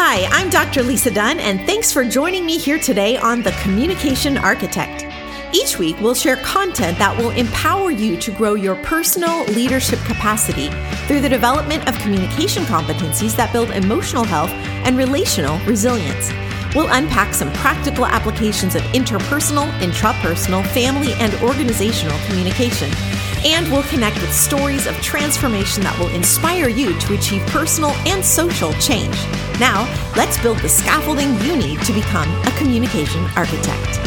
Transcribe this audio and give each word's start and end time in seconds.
Hi, 0.00 0.28
I'm 0.30 0.48
Dr. 0.48 0.84
Lisa 0.84 1.10
Dunne, 1.10 1.40
and 1.40 1.60
thanks 1.66 1.90
for 1.92 2.04
joining 2.04 2.46
me 2.46 2.56
here 2.56 2.78
today 2.78 3.16
on 3.16 3.42
The 3.42 3.50
Communication 3.62 4.38
Architect. 4.38 5.04
Each 5.52 5.76
week, 5.76 5.98
we'll 6.00 6.14
share 6.14 6.36
content 6.36 6.96
that 6.98 7.18
will 7.18 7.30
empower 7.30 7.90
you 7.90 8.16
to 8.18 8.30
grow 8.30 8.54
your 8.54 8.76
personal 8.76 9.44
leadership 9.46 9.98
capacity 10.04 10.68
through 11.08 11.20
the 11.20 11.28
development 11.28 11.88
of 11.88 11.98
communication 11.98 12.62
competencies 12.62 13.34
that 13.34 13.52
build 13.52 13.72
emotional 13.72 14.22
health 14.22 14.50
and 14.86 14.96
relational 14.96 15.58
resilience. 15.66 16.30
We'll 16.76 16.92
unpack 16.92 17.34
some 17.34 17.52
practical 17.54 18.06
applications 18.06 18.76
of 18.76 18.82
interpersonal, 18.94 19.68
intrapersonal, 19.80 20.64
family, 20.68 21.12
and 21.14 21.34
organizational 21.42 22.16
communication. 22.28 22.88
And 23.44 23.70
we'll 23.70 23.84
connect 23.84 24.20
with 24.20 24.32
stories 24.32 24.86
of 24.86 24.94
transformation 25.00 25.82
that 25.84 25.98
will 25.98 26.08
inspire 26.08 26.68
you 26.68 26.98
to 26.98 27.14
achieve 27.14 27.42
personal 27.46 27.90
and 28.06 28.24
social 28.24 28.72
change. 28.74 29.16
Now, 29.60 29.86
let's 30.16 30.40
build 30.42 30.58
the 30.58 30.68
scaffolding 30.68 31.34
you 31.40 31.56
need 31.56 31.80
to 31.82 31.92
become 31.92 32.28
a 32.46 32.50
communication 32.58 33.24
architect. 33.36 34.00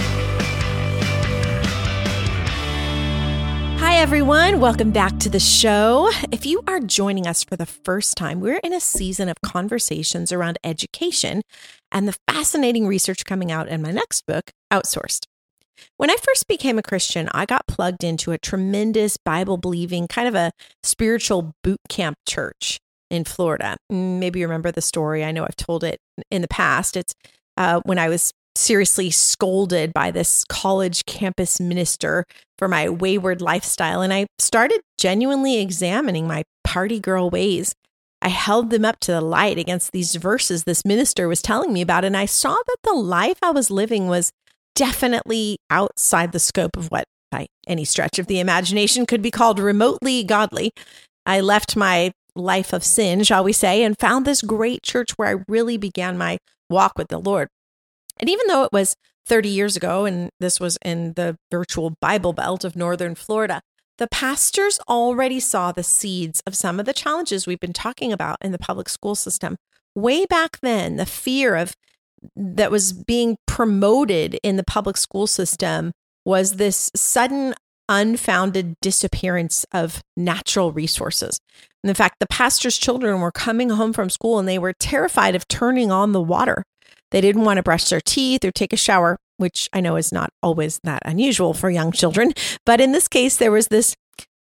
Hi, 3.80 3.96
everyone. 3.96 4.60
Welcome 4.60 4.92
back 4.92 5.18
to 5.20 5.30
the 5.30 5.40
show. 5.40 6.10
If 6.32 6.46
you 6.46 6.62
are 6.68 6.80
joining 6.80 7.26
us 7.26 7.44
for 7.44 7.56
the 7.56 7.66
first 7.66 8.16
time, 8.16 8.40
we're 8.40 8.60
in 8.64 8.74
a 8.74 8.80
season 8.80 9.28
of 9.28 9.42
conversations 9.42 10.32
around 10.32 10.60
education 10.64 11.42
and 11.92 12.08
the 12.08 12.16
fascinating 12.28 12.88
research 12.88 13.26
coming 13.26 13.52
out 13.52 13.68
in 13.68 13.82
my 13.82 13.92
next 13.92 14.26
book, 14.26 14.52
Outsourced. 14.72 15.26
When 15.98 16.10
I 16.10 16.16
first 16.16 16.48
became 16.48 16.78
a 16.78 16.84
Christian, 16.84 17.30
I 17.34 17.46
got 17.46 17.68
plugged 17.68 18.04
into 18.04 18.32
a 18.32 18.38
tremendous 18.38 19.18
Bible 19.18 19.58
believing, 19.58 20.08
kind 20.08 20.28
of 20.28 20.36
a 20.36 20.52
spiritual 20.84 21.54
boot 21.64 21.80
camp 21.90 22.18
church 22.28 22.80
in 23.10 23.26
Florida. 23.26 23.78
Maybe 23.90 24.40
you 24.40 24.48
remember 24.48 24.72
the 24.72 24.82
story. 24.82 25.24
I 25.24 25.32
know 25.32 25.44
I've 25.44 25.58
told 25.58 25.84
it 25.84 26.00
in 26.32 26.42
the 26.42 26.48
past. 26.48 26.96
It's 26.96 27.14
uh, 27.58 27.82
when 27.84 28.00
I 28.00 28.10
was 28.10 28.34
seriously 28.56 29.10
scolded 29.10 29.94
by 29.94 30.12
this 30.12 30.44
college 30.46 31.06
campus 31.06 31.60
minister 31.60 32.26
for 32.58 32.68
my 32.68 32.90
wayward 32.90 33.42
lifestyle. 33.42 34.02
And 34.02 34.14
I 34.14 34.28
started 34.40 34.82
genuinely 34.98 35.60
examining 35.60 36.28
my 36.28 36.44
party 36.64 37.00
girl 37.00 37.30
ways. 37.30 37.74
I 38.22 38.30
held 38.30 38.70
them 38.70 38.86
up 38.86 39.00
to 39.02 39.12
the 39.12 39.22
light 39.22 39.58
against 39.58 39.92
these 39.92 40.16
verses 40.16 40.64
this 40.64 40.86
minister 40.86 41.28
was 41.28 41.42
telling 41.42 41.74
me 41.74 41.82
about. 41.82 42.06
And 42.06 42.16
I 42.16 42.26
saw 42.26 42.54
that 42.54 42.78
the 42.84 42.94
life 42.94 43.40
I 43.42 43.52
was 43.52 43.72
living 43.72 44.08
was 44.08 44.32
definitely 44.76 45.58
outside 45.70 46.32
the 46.32 46.40
scope 46.40 46.78
of 46.78 46.88
what, 46.88 47.06
by 47.32 47.48
any 47.68 47.86
stretch 47.86 48.20
of 48.20 48.28
the 48.28 48.40
imagination, 48.40 49.06
could 49.06 49.22
be 49.22 49.32
called 49.32 49.60
remotely 49.60 50.24
godly. 50.24 50.72
I 51.26 51.42
left 51.42 51.76
my 51.76 52.12
life 52.36 52.74
of 52.74 52.84
sin, 52.84 53.24
shall 53.24 53.44
we 53.44 53.54
say, 53.54 53.84
and 53.84 53.98
found 54.00 54.26
this 54.26 54.42
great 54.42 54.84
church 54.84 55.12
where 55.12 55.28
I 55.28 55.44
really 55.48 55.78
began 55.78 56.18
my 56.18 56.38
walk 56.70 56.98
with 56.98 57.10
the 57.10 57.20
Lord. 57.20 57.48
And 58.20 58.30
even 58.30 58.48
though 58.48 58.64
it 58.64 58.72
was 58.72 58.96
30 59.28 59.50
years 59.50 59.76
ago, 59.76 60.06
and 60.06 60.30
this 60.40 60.60
was 60.60 60.78
in 60.84 61.14
the 61.14 61.38
virtual 61.50 61.94
Bible 62.02 62.34
Belt 62.34 62.64
of 62.64 62.76
Northern 62.76 63.16
Florida, 63.16 63.62
the 63.98 64.08
pastors 64.08 64.80
already 64.88 65.40
saw 65.40 65.72
the 65.72 65.84
seeds 65.84 66.42
of 66.48 66.56
some 66.56 66.80
of 66.80 66.86
the 66.86 66.94
challenges 66.94 67.46
we've 67.46 67.60
been 67.60 67.74
talking 67.74 68.12
about 68.12 68.38
in 68.42 68.52
the 68.52 68.58
public 68.58 68.90
school 68.90 69.16
system. 69.16 69.58
Way 69.94 70.26
back 70.26 70.60
then, 70.62 70.96
the 70.96 71.06
fear 71.06 71.56
of 71.56 71.76
that 72.36 72.72
was 72.72 72.94
being 72.94 73.38
promoted 73.48 74.40
in 74.44 74.58
the 74.58 74.64
public 74.64 74.98
school 74.98 75.28
system 75.28 75.92
was 76.26 76.54
this 76.54 76.92
sudden 76.96 77.54
unfounded 77.90 78.76
disappearance 78.82 79.66
of 79.74 80.02
natural 80.16 80.72
resources. 80.72 81.40
And 81.84 81.90
in 81.90 81.96
fact, 81.96 82.16
the 82.20 82.28
pastor's 82.28 82.78
children 82.78 83.20
were 83.20 83.32
coming 83.32 83.72
home 83.72 83.92
from 83.92 84.10
school 84.10 84.40
and 84.40 84.48
they 84.48 84.60
were 84.60 84.74
terrified 84.74 85.36
of 85.36 85.48
turning 85.48 85.92
on 85.92 86.12
the 86.12 86.22
water. 86.22 86.64
They 87.12 87.22
didn't 87.22 87.44
want 87.44 87.58
to 87.58 87.64
brush 87.64 87.90
their 87.90 88.02
teeth 88.02 88.46
or 88.46 88.52
take 88.52 88.72
a 88.72 88.78
shower, 88.78 89.18
which 89.38 89.68
I 89.74 89.82
know 89.82 89.98
is 89.98 90.12
not 90.12 90.30
always 90.42 90.80
that 90.84 91.02
unusual 91.06 91.54
for 91.54 91.70
young 91.70 91.92
children. 91.92 92.34
But 92.66 92.80
in 92.80 92.94
this 92.94 93.08
case, 93.08 93.38
there 93.38 93.52
was 93.52 93.68
this 93.68 93.96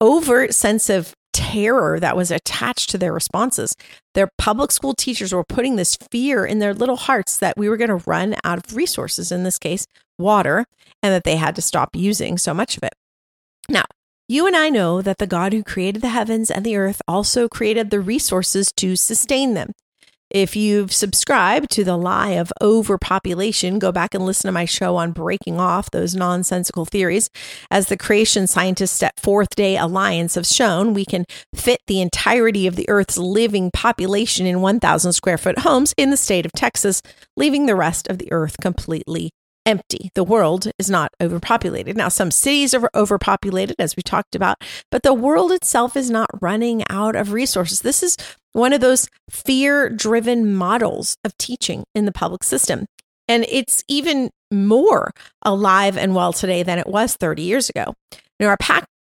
overt 0.00 0.54
sense 0.54 0.88
of 0.88 1.14
terror 1.32 1.98
that 2.00 2.16
was 2.16 2.30
attached 2.30 2.90
to 2.90 2.98
their 2.98 3.12
responses. 3.12 3.74
Their 4.14 4.30
public 4.38 4.70
school 4.70 4.94
teachers 4.94 5.32
were 5.32 5.44
putting 5.44 5.76
this 5.76 5.96
fear 5.96 6.44
in 6.44 6.58
their 6.58 6.74
little 6.74 6.96
hearts 6.96 7.38
that 7.38 7.56
we 7.56 7.68
were 7.68 7.76
going 7.76 7.88
to 7.88 8.02
run 8.06 8.36
out 8.44 8.58
of 8.58 8.76
resources, 8.76 9.32
in 9.32 9.42
this 9.44 9.58
case, 9.58 9.86
water, 10.18 10.66
and 11.02 11.12
that 11.12 11.24
they 11.24 11.36
had 11.36 11.56
to 11.56 11.62
stop 11.62 11.90
using 11.94 12.38
so 12.38 12.54
much 12.54 12.76
of 12.76 12.82
it. 12.82 12.94
Now, 13.68 13.84
you 14.28 14.46
and 14.46 14.56
I 14.56 14.68
know 14.68 15.02
that 15.02 15.18
the 15.18 15.26
God 15.26 15.52
who 15.52 15.62
created 15.62 16.00
the 16.00 16.08
heavens 16.08 16.50
and 16.50 16.64
the 16.64 16.76
earth 16.76 17.02
also 17.08 17.48
created 17.48 17.90
the 17.90 18.00
resources 18.00 18.72
to 18.76 18.96
sustain 18.96 19.54
them. 19.54 19.72
If 20.32 20.56
you've 20.56 20.94
subscribed 20.94 21.70
to 21.72 21.84
the 21.84 21.98
lie 21.98 22.30
of 22.30 22.50
overpopulation, 22.62 23.78
go 23.78 23.92
back 23.92 24.14
and 24.14 24.24
listen 24.24 24.48
to 24.48 24.52
my 24.52 24.64
show 24.64 24.96
on 24.96 25.12
breaking 25.12 25.60
off 25.60 25.90
those 25.90 26.14
nonsensical 26.14 26.86
theories. 26.86 27.28
As 27.70 27.88
the 27.88 27.98
creation 27.98 28.46
scientists 28.46 29.02
at 29.02 29.20
Fourth 29.20 29.54
Day 29.54 29.76
Alliance 29.76 30.36
have 30.36 30.46
shown, 30.46 30.94
we 30.94 31.04
can 31.04 31.26
fit 31.54 31.80
the 31.86 32.00
entirety 32.00 32.66
of 32.66 32.76
the 32.76 32.88
Earth's 32.88 33.18
living 33.18 33.70
population 33.72 34.46
in 34.46 34.62
1,000 34.62 35.12
square 35.12 35.36
foot 35.36 35.58
homes 35.58 35.92
in 35.98 36.08
the 36.08 36.16
state 36.16 36.46
of 36.46 36.52
Texas, 36.52 37.02
leaving 37.36 37.66
the 37.66 37.76
rest 37.76 38.08
of 38.08 38.16
the 38.16 38.32
Earth 38.32 38.56
completely 38.58 39.32
empty. 39.66 40.10
The 40.14 40.24
world 40.24 40.70
is 40.78 40.90
not 40.90 41.12
overpopulated. 41.20 41.96
Now, 41.96 42.08
some 42.08 42.30
cities 42.30 42.74
are 42.74 42.90
overpopulated, 42.94 43.76
as 43.78 43.96
we 43.96 44.02
talked 44.02 44.34
about, 44.34 44.62
but 44.90 45.02
the 45.02 45.14
world 45.14 45.52
itself 45.52 45.96
is 45.96 46.10
not 46.10 46.28
running 46.40 46.82
out 46.88 47.16
of 47.16 47.32
resources. 47.32 47.80
This 47.80 48.02
is 48.02 48.16
one 48.52 48.72
of 48.72 48.80
those 48.80 49.08
fear 49.30 49.88
driven 49.88 50.54
models 50.54 51.16
of 51.24 51.36
teaching 51.38 51.84
in 51.94 52.04
the 52.04 52.12
public 52.12 52.44
system. 52.44 52.86
And 53.28 53.46
it's 53.48 53.82
even 53.88 54.30
more 54.50 55.12
alive 55.42 55.96
and 55.96 56.14
well 56.14 56.32
today 56.32 56.62
than 56.62 56.78
it 56.78 56.86
was 56.86 57.16
30 57.16 57.42
years 57.42 57.70
ago. 57.70 57.94
Now, 58.38 58.48
our 58.48 58.56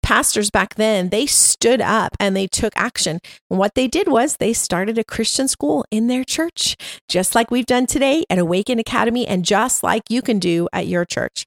pastors 0.07 0.49
back 0.49 0.75
then, 0.75 1.09
they 1.09 1.25
stood 1.25 1.81
up 1.81 2.15
and 2.17 2.33
they 2.33 2.47
took 2.47 2.71
action. 2.77 3.19
And 3.49 3.59
what 3.59 3.75
they 3.75 3.89
did 3.89 4.07
was 4.07 4.37
they 4.37 4.53
started 4.53 4.97
a 4.97 5.03
Christian 5.03 5.49
school 5.49 5.83
in 5.91 6.07
their 6.07 6.23
church, 6.23 6.77
just 7.09 7.35
like 7.35 7.51
we've 7.51 7.65
done 7.65 7.87
today 7.87 8.23
at 8.29 8.39
Awaken 8.39 8.79
Academy 8.79 9.27
and 9.27 9.43
just 9.43 9.83
like 9.83 10.03
you 10.07 10.21
can 10.21 10.39
do 10.39 10.69
at 10.71 10.87
your 10.87 11.03
church. 11.03 11.45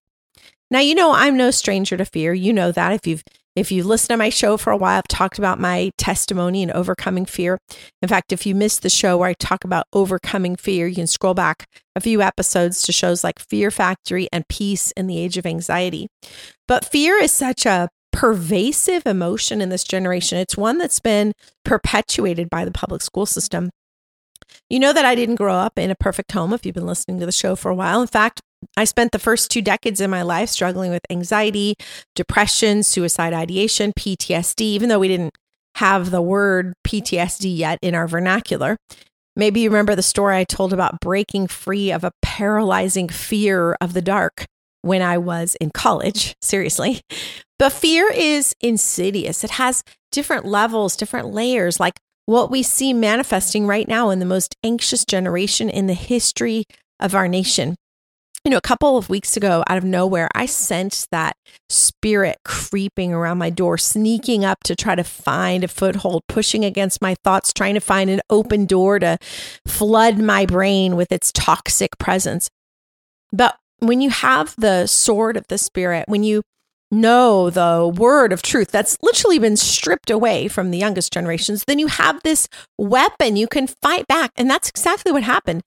Now, 0.70 0.80
you 0.80 0.94
know, 0.94 1.12
I'm 1.14 1.38
no 1.38 1.50
stranger 1.50 1.96
to 1.96 2.04
fear. 2.04 2.34
You 2.34 2.52
know 2.52 2.70
that 2.70 2.92
if 2.92 3.06
you've 3.06 3.24
if 3.56 3.72
you've 3.72 3.86
listened 3.86 4.10
to 4.10 4.16
my 4.18 4.28
show 4.28 4.58
for 4.58 4.70
a 4.72 4.76
while, 4.76 4.98
I've 4.98 5.08
talked 5.08 5.38
about 5.38 5.58
my 5.58 5.90
testimony 5.96 6.62
and 6.62 6.70
overcoming 6.70 7.24
fear. 7.24 7.58
In 8.02 8.08
fact, 8.08 8.30
if 8.30 8.44
you 8.44 8.54
missed 8.54 8.82
the 8.82 8.90
show 8.90 9.16
where 9.16 9.30
I 9.30 9.34
talk 9.34 9.64
about 9.64 9.86
overcoming 9.92 10.54
fear, 10.54 10.86
you 10.86 10.94
can 10.94 11.06
scroll 11.06 11.34
back 11.34 11.66
a 11.96 12.00
few 12.00 12.20
episodes 12.22 12.82
to 12.82 12.92
shows 12.92 13.24
like 13.24 13.38
Fear 13.38 13.70
Factory 13.70 14.28
and 14.32 14.46
Peace 14.48 14.92
in 14.92 15.08
the 15.08 15.18
Age 15.18 15.36
of 15.36 15.46
Anxiety. 15.46 16.08
But 16.68 16.84
fear 16.84 17.16
is 17.16 17.32
such 17.32 17.66
a 17.66 17.88
pervasive 18.20 19.06
emotion 19.06 19.62
in 19.62 19.70
this 19.70 19.82
generation. 19.82 20.36
It's 20.36 20.54
one 20.54 20.76
that's 20.76 21.00
been 21.00 21.32
perpetuated 21.64 22.50
by 22.50 22.66
the 22.66 22.70
public 22.70 23.00
school 23.00 23.24
system. 23.24 23.70
You 24.68 24.78
know 24.78 24.92
that 24.92 25.06
I 25.06 25.14
didn't 25.14 25.36
grow 25.36 25.54
up 25.54 25.78
in 25.78 25.90
a 25.90 25.94
perfect 25.94 26.32
home 26.32 26.52
if 26.52 26.66
you've 26.66 26.74
been 26.74 26.84
listening 26.84 27.18
to 27.20 27.24
the 27.24 27.32
show 27.32 27.56
for 27.56 27.70
a 27.70 27.74
while. 27.74 28.02
In 28.02 28.08
fact, 28.08 28.42
I 28.76 28.84
spent 28.84 29.12
the 29.12 29.18
first 29.18 29.50
two 29.50 29.62
decades 29.62 30.02
in 30.02 30.10
my 30.10 30.20
life 30.20 30.50
struggling 30.50 30.90
with 30.90 31.00
anxiety, 31.08 31.76
depression, 32.14 32.82
suicide 32.82 33.32
ideation, 33.32 33.94
PTSD, 33.98 34.60
even 34.60 34.90
though 34.90 34.98
we 34.98 35.08
didn't 35.08 35.32
have 35.76 36.10
the 36.10 36.20
word 36.20 36.74
PTSD 36.86 37.56
yet 37.56 37.78
in 37.80 37.94
our 37.94 38.06
vernacular. 38.06 38.76
Maybe 39.34 39.60
you 39.60 39.70
remember 39.70 39.94
the 39.94 40.02
story 40.02 40.36
I 40.36 40.44
told 40.44 40.74
about 40.74 41.00
breaking 41.00 41.46
free 41.46 41.90
of 41.90 42.04
a 42.04 42.12
paralyzing 42.20 43.08
fear 43.08 43.78
of 43.80 43.94
the 43.94 44.02
dark 44.02 44.44
when 44.82 45.00
I 45.00 45.16
was 45.16 45.56
in 45.58 45.70
college, 45.70 46.34
seriously. 46.42 47.00
But 47.60 47.74
fear 47.74 48.10
is 48.10 48.56
insidious. 48.62 49.44
It 49.44 49.50
has 49.50 49.84
different 50.10 50.46
levels, 50.46 50.96
different 50.96 51.28
layers, 51.28 51.78
like 51.78 52.00
what 52.24 52.50
we 52.50 52.62
see 52.62 52.94
manifesting 52.94 53.66
right 53.66 53.86
now 53.86 54.08
in 54.08 54.18
the 54.18 54.24
most 54.24 54.56
anxious 54.64 55.04
generation 55.04 55.68
in 55.68 55.86
the 55.86 55.92
history 55.92 56.64
of 56.98 57.14
our 57.14 57.28
nation. 57.28 57.76
You 58.46 58.50
know, 58.50 58.56
a 58.56 58.62
couple 58.62 58.96
of 58.96 59.10
weeks 59.10 59.36
ago, 59.36 59.62
out 59.68 59.76
of 59.76 59.84
nowhere, 59.84 60.30
I 60.34 60.46
sensed 60.46 61.10
that 61.10 61.36
spirit 61.68 62.38
creeping 62.46 63.12
around 63.12 63.36
my 63.36 63.50
door, 63.50 63.76
sneaking 63.76 64.42
up 64.42 64.60
to 64.64 64.74
try 64.74 64.94
to 64.94 65.04
find 65.04 65.62
a 65.62 65.68
foothold, 65.68 66.22
pushing 66.28 66.64
against 66.64 67.02
my 67.02 67.14
thoughts, 67.22 67.52
trying 67.52 67.74
to 67.74 67.80
find 67.80 68.08
an 68.08 68.22
open 68.30 68.64
door 68.64 68.98
to 69.00 69.18
flood 69.66 70.18
my 70.18 70.46
brain 70.46 70.96
with 70.96 71.12
its 71.12 71.30
toxic 71.30 71.98
presence. 71.98 72.48
But 73.34 73.58
when 73.80 74.00
you 74.00 74.08
have 74.08 74.54
the 74.56 74.86
sword 74.86 75.36
of 75.36 75.44
the 75.48 75.58
spirit, 75.58 76.06
when 76.08 76.22
you 76.22 76.40
know 76.90 77.50
the 77.50 77.92
word 77.94 78.32
of 78.32 78.42
truth 78.42 78.70
that's 78.70 78.96
literally 79.02 79.38
been 79.38 79.56
stripped 79.56 80.10
away 80.10 80.48
from 80.48 80.70
the 80.70 80.78
youngest 80.78 81.12
generations, 81.12 81.64
then 81.66 81.78
you 81.78 81.86
have 81.86 82.22
this 82.22 82.48
weapon 82.78 83.36
you 83.36 83.46
can 83.46 83.66
fight 83.66 84.06
back. 84.06 84.32
And 84.36 84.50
that's 84.50 84.68
exactly 84.68 85.12
what 85.12 85.22
happened. 85.22 85.62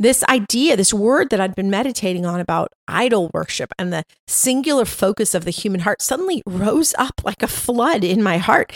This 0.00 0.24
idea, 0.24 0.76
this 0.76 0.92
word 0.92 1.30
that 1.30 1.40
I'd 1.40 1.54
been 1.54 1.70
meditating 1.70 2.26
on 2.26 2.40
about 2.40 2.72
idol 2.88 3.30
worship 3.32 3.72
and 3.78 3.92
the 3.92 4.02
singular 4.26 4.84
focus 4.84 5.34
of 5.34 5.44
the 5.44 5.52
human 5.52 5.80
heart 5.80 6.02
suddenly 6.02 6.42
rose 6.46 6.94
up 6.98 7.22
like 7.24 7.42
a 7.42 7.46
flood 7.48 8.02
in 8.02 8.22
my 8.22 8.38
heart. 8.38 8.72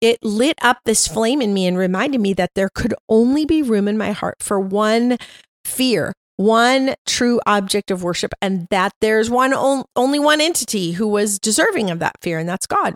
it 0.00 0.18
lit 0.22 0.58
up 0.62 0.78
this 0.84 1.06
flame 1.06 1.42
in 1.42 1.52
me 1.52 1.66
and 1.66 1.76
reminded 1.76 2.20
me 2.20 2.32
that 2.34 2.50
there 2.54 2.70
could 2.74 2.94
only 3.08 3.44
be 3.44 3.62
room 3.62 3.86
in 3.86 3.98
my 3.98 4.12
heart 4.12 4.36
for 4.40 4.58
one 4.58 5.18
fear, 5.64 6.12
one 6.40 6.94
true 7.06 7.38
object 7.46 7.90
of 7.90 8.02
worship, 8.02 8.32
and 8.40 8.66
that 8.70 8.92
there's 9.02 9.28
one 9.28 9.52
only 9.94 10.18
one 10.18 10.40
entity 10.40 10.92
who 10.92 11.06
was 11.06 11.38
deserving 11.38 11.90
of 11.90 11.98
that 11.98 12.16
fear, 12.22 12.38
and 12.38 12.48
that's 12.48 12.66
God. 12.66 12.94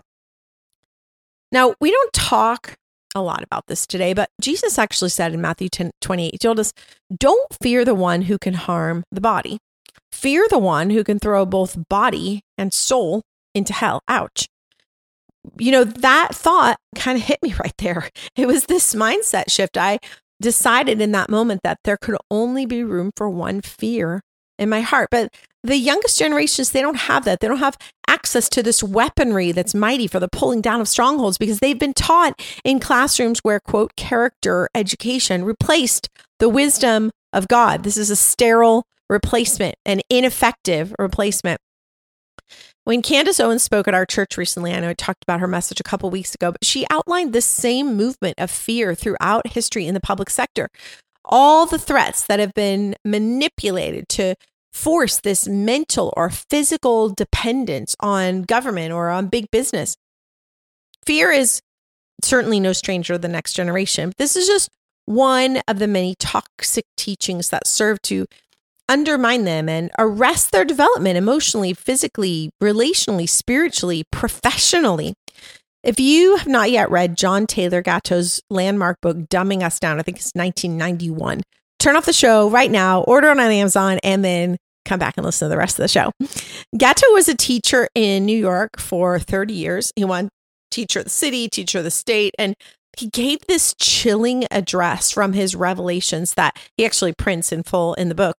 Now, 1.51 1.75
we 1.79 1.91
don't 1.91 2.11
talk 2.11 2.75
a 3.13 3.21
lot 3.21 3.43
about 3.43 3.67
this 3.67 3.85
today, 3.85 4.13
but 4.13 4.29
Jesus 4.41 4.79
actually 4.79 5.11
said 5.11 5.31
in 5.31 5.41
Matthew 5.41 5.69
10, 5.69 5.91
28, 6.01 6.31
he 6.31 6.37
told 6.39 6.59
us, 6.59 6.73
Don't 7.15 7.55
fear 7.61 7.85
the 7.85 7.93
one 7.93 8.23
who 8.23 8.39
can 8.39 8.55
harm 8.55 9.03
the 9.11 9.21
body. 9.21 9.59
Fear 10.11 10.47
the 10.49 10.59
one 10.59 10.89
who 10.89 11.03
can 11.03 11.19
throw 11.19 11.45
both 11.45 11.87
body 11.87 12.41
and 12.57 12.73
soul 12.73 13.21
into 13.53 13.73
hell. 13.73 14.01
Ouch 14.07 14.47
you 15.57 15.71
know, 15.71 15.83
that 15.83 16.29
thought 16.33 16.77
kind 16.95 17.17
of 17.17 17.23
hit 17.23 17.41
me 17.41 17.53
right 17.59 17.75
there. 17.77 18.09
It 18.35 18.47
was 18.47 18.65
this 18.65 18.93
mindset 18.95 19.49
shift. 19.49 19.77
I 19.77 19.99
decided 20.41 21.01
in 21.01 21.11
that 21.13 21.29
moment 21.29 21.61
that 21.63 21.79
there 21.83 21.97
could 21.97 22.17
only 22.29 22.65
be 22.65 22.83
room 22.83 23.11
for 23.15 23.29
one 23.29 23.61
fear 23.61 24.21
in 24.57 24.69
my 24.69 24.81
heart. 24.81 25.09
But 25.11 25.33
the 25.63 25.77
youngest 25.77 26.19
generations, 26.19 26.71
they 26.71 26.81
don't 26.81 26.97
have 26.97 27.25
that. 27.25 27.39
They 27.39 27.47
don't 27.47 27.57
have 27.57 27.77
access 28.07 28.47
to 28.49 28.61
this 28.61 28.83
weaponry 28.83 29.51
that's 29.51 29.73
mighty 29.73 30.07
for 30.07 30.19
the 30.19 30.27
pulling 30.27 30.61
down 30.61 30.81
of 30.81 30.87
strongholds 30.87 31.37
because 31.37 31.59
they've 31.59 31.79
been 31.79 31.93
taught 31.93 32.39
in 32.63 32.79
classrooms 32.79 33.39
where, 33.39 33.59
quote, 33.59 33.95
character 33.95 34.69
education 34.75 35.43
replaced 35.43 36.09
the 36.39 36.49
wisdom 36.49 37.11
of 37.33 37.47
God. 37.47 37.83
This 37.83 37.97
is 37.97 38.09
a 38.09 38.15
sterile 38.15 38.85
replacement, 39.09 39.75
an 39.85 40.01
ineffective 40.09 40.93
replacement. 40.99 41.59
When 42.85 43.01
Candace 43.01 43.39
Owens 43.39 43.63
spoke 43.63 43.87
at 43.87 43.95
our 43.95 44.05
church 44.05 44.37
recently, 44.37 44.71
I 44.71 44.79
know 44.79 44.89
I 44.89 44.93
talked 44.93 45.23
about 45.23 45.39
her 45.39 45.47
message 45.47 45.79
a 45.79 45.83
couple 45.83 46.11
weeks 46.11 46.35
ago, 46.35 46.51
but 46.51 46.63
she 46.63 46.85
outlined 46.91 47.33
the 47.33 47.41
same 47.41 47.97
movement 47.97 48.35
of 48.37 48.51
fear 48.51 48.93
throughout 48.93 49.47
history 49.47 49.87
in 49.87 49.95
the 49.95 49.99
public 49.99 50.29
sector. 50.29 50.69
All 51.25 51.65
the 51.65 51.79
threats 51.79 52.27
that 52.27 52.39
have 52.39 52.53
been 52.53 52.95
manipulated 53.03 54.07
to 54.09 54.35
force 54.71 55.19
this 55.19 55.47
mental 55.47 56.13
or 56.15 56.29
physical 56.29 57.09
dependence 57.09 57.95
on 58.01 58.43
government 58.43 58.93
or 58.93 59.09
on 59.09 59.29
big 59.29 59.49
business. 59.49 59.97
Fear 61.07 61.31
is 61.31 61.61
certainly 62.23 62.59
no 62.59 62.71
stranger 62.71 63.13
to 63.13 63.19
the 63.19 63.27
next 63.27 63.53
generation. 63.53 64.13
This 64.19 64.35
is 64.35 64.45
just 64.45 64.69
one 65.05 65.59
of 65.67 65.79
the 65.79 65.87
many 65.87 66.13
toxic 66.19 66.85
teachings 66.97 67.49
that 67.49 67.65
serve 67.65 67.99
to 68.03 68.27
undermine 68.89 69.43
them 69.45 69.67
and 69.69 69.91
arrest 69.97 70.51
their 70.51 70.65
development 70.65 71.17
emotionally, 71.17 71.73
physically, 71.73 72.51
relationally, 72.61 73.27
spiritually, 73.27 74.03
professionally. 74.11 75.13
If 75.83 75.99
you 75.99 76.37
have 76.37 76.47
not 76.47 76.71
yet 76.71 76.89
read 76.89 77.17
John 77.17 77.45
Taylor 77.45 77.81
Gatto's 77.81 78.41
landmark 78.49 79.01
book, 79.01 79.17
Dumbing 79.29 79.61
Us 79.61 79.79
Down, 79.79 79.99
I 79.99 80.03
think 80.03 80.17
it's 80.17 80.31
1991, 80.33 81.41
turn 81.79 81.95
off 81.95 82.05
the 82.05 82.13
show 82.13 82.49
right 82.49 82.71
now, 82.71 83.01
order 83.01 83.27
it 83.27 83.39
on 83.39 83.39
Amazon, 83.39 83.99
and 84.03 84.25
then 84.25 84.57
come 84.83 84.99
back 84.99 85.15
and 85.17 85.25
listen 85.25 85.45
to 85.45 85.49
the 85.49 85.57
rest 85.57 85.77
of 85.77 85.83
the 85.83 85.87
show. 85.87 86.11
Gatto 86.77 87.11
was 87.11 87.27
a 87.27 87.35
teacher 87.35 87.87
in 87.95 88.25
New 88.25 88.37
York 88.37 88.79
for 88.79 89.19
30 89.19 89.53
years. 89.53 89.91
He 89.95 90.05
won 90.05 90.29
teacher 90.71 90.99
of 90.99 91.05
the 91.05 91.11
city, 91.11 91.47
teacher 91.49 91.79
of 91.79 91.83
the 91.83 91.91
state, 91.91 92.33
and 92.39 92.55
he 92.97 93.09
gave 93.09 93.39
this 93.47 93.75
chilling 93.77 94.45
address 94.51 95.11
from 95.11 95.33
his 95.33 95.55
revelations 95.55 96.33
that 96.35 96.57
he 96.77 96.85
actually 96.85 97.13
prints 97.13 97.51
in 97.51 97.63
full 97.63 97.93
in 97.95 98.09
the 98.09 98.15
book. 98.15 98.35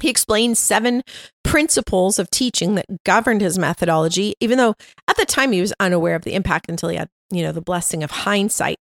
He 0.00 0.08
explained 0.08 0.56
seven 0.56 1.02
principles 1.44 2.18
of 2.18 2.30
teaching 2.30 2.74
that 2.76 2.86
governed 3.04 3.40
his 3.40 3.58
methodology, 3.58 4.34
even 4.40 4.58
though 4.58 4.74
at 5.08 5.16
the 5.16 5.26
time 5.26 5.52
he 5.52 5.60
was 5.60 5.72
unaware 5.80 6.14
of 6.14 6.22
the 6.22 6.34
impact 6.34 6.66
until 6.68 6.88
he 6.88 6.96
had, 6.96 7.08
you 7.30 7.42
know, 7.42 7.52
the 7.52 7.60
blessing 7.60 8.02
of 8.02 8.10
hindsight. 8.10 8.76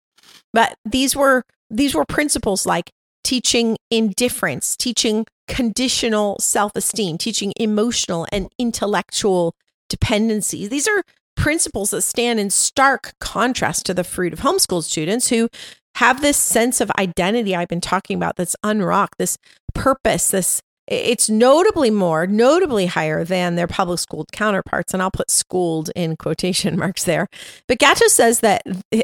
But 0.54 0.76
these 0.84 1.16
were 1.16 1.44
these 1.70 1.96
were 1.96 2.06
principles 2.06 2.66
like 2.66 2.92
teaching 3.24 3.78
indifference, 3.90 4.76
teaching 4.76 5.26
conditional 5.48 6.38
self-esteem, 6.40 7.18
teaching 7.18 7.54
emotional 7.58 8.28
and 8.32 8.50
intellectual 8.60 9.56
dependencies. 9.90 10.70
These 10.70 10.88
are 10.88 11.04
principles 11.36 11.92
that 11.92 12.02
stand 12.02 12.40
in 12.40 12.50
stark 12.50 13.14
contrast 13.20 13.86
to 13.86 13.94
the 13.94 14.04
fruit 14.04 14.34
of 14.34 14.40
homeschool 14.40 14.84
students 14.84 15.30
who 15.30 15.50
have 15.96 16.22
this 16.22 16.38
sense 16.38 16.82
of 16.82 16.92
identity 16.98 17.56
I've 17.56 17.68
been 17.68 17.82
talking 17.82 18.18
about 18.18 18.36
that's 18.36 18.56
unrocked, 18.64 19.18
this 19.18 19.38
purpose, 19.74 20.30
this 20.30 20.62
it's 20.88 21.30
notably 21.30 21.90
more, 21.90 22.28
notably 22.28 22.86
higher 22.86 23.24
than 23.24 23.56
their 23.56 23.68
public 23.68 24.00
school 24.00 24.26
counterparts. 24.32 24.94
And 24.94 25.02
I'll 25.02 25.12
put 25.12 25.32
schooled 25.32 25.90
in 25.96 26.16
quotation 26.16 26.78
marks 26.80 27.06
there. 27.06 27.28
But 27.68 27.80
Gatto 27.80 28.08
says 28.08 28.42
that 28.42 28.62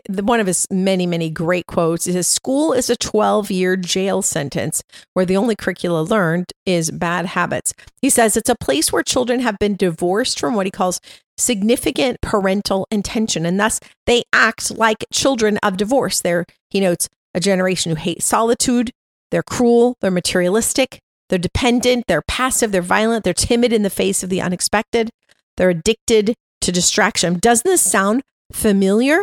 one 0.10 0.40
of 0.40 0.48
his 0.48 0.68
many, 0.70 1.08
many 1.08 1.30
great 1.30 1.68
quotes 1.68 2.08
is 2.08 2.28
school 2.28 2.74
is 2.74 2.90
a 2.90 2.96
12 2.96 3.50
year 3.50 3.76
jail 3.76 4.22
sentence 4.22 4.84
where 5.14 5.26
the 5.26 5.38
only 5.38 5.56
curricula 5.56 6.02
learned 6.02 6.54
is 6.66 6.92
bad 6.92 7.26
habits. 7.28 7.74
He 8.02 8.10
says 8.10 8.38
it's 8.38 8.50
a 8.50 8.56
place 8.56 8.92
where 8.92 9.04
children 9.04 9.40
have 9.40 9.58
been 9.58 9.76
divorced 9.76 10.40
from 10.40 10.54
what 10.54 10.68
he 10.68 10.72
calls 10.72 11.02
significant 11.38 12.22
parental 12.22 12.88
intention. 12.92 13.46
And 13.46 13.60
thus 13.60 13.80
they 14.06 14.24
act 14.32 14.72
like 14.72 15.06
children 15.12 15.58
of 15.64 15.78
divorce. 15.78 16.22
They're, 16.22 16.46
he 16.70 16.80
notes, 16.80 17.10
a 17.34 17.40
generation 17.40 17.90
who 17.90 17.96
hate 17.96 18.22
solitude. 18.22 18.92
They're 19.32 19.44
cruel. 19.44 19.96
They're 20.02 20.12
materialistic. 20.12 21.00
They're 21.32 21.40
dependent, 21.40 22.08
they're 22.10 22.22
passive, 22.28 22.74
they're 22.74 22.82
violent, 22.82 23.24
they're 23.24 23.34
timid 23.34 23.72
in 23.72 23.84
the 23.84 23.90
face 23.90 24.22
of 24.22 24.30
the 24.30 24.42
unexpected, 24.42 25.10
they're 25.56 25.70
addicted 25.70 26.36
to 26.60 26.74
distraction. 26.74 27.40
Doesn't 27.40 27.64
this 27.70 27.82
sound 27.82 28.22
familiar? 28.52 29.20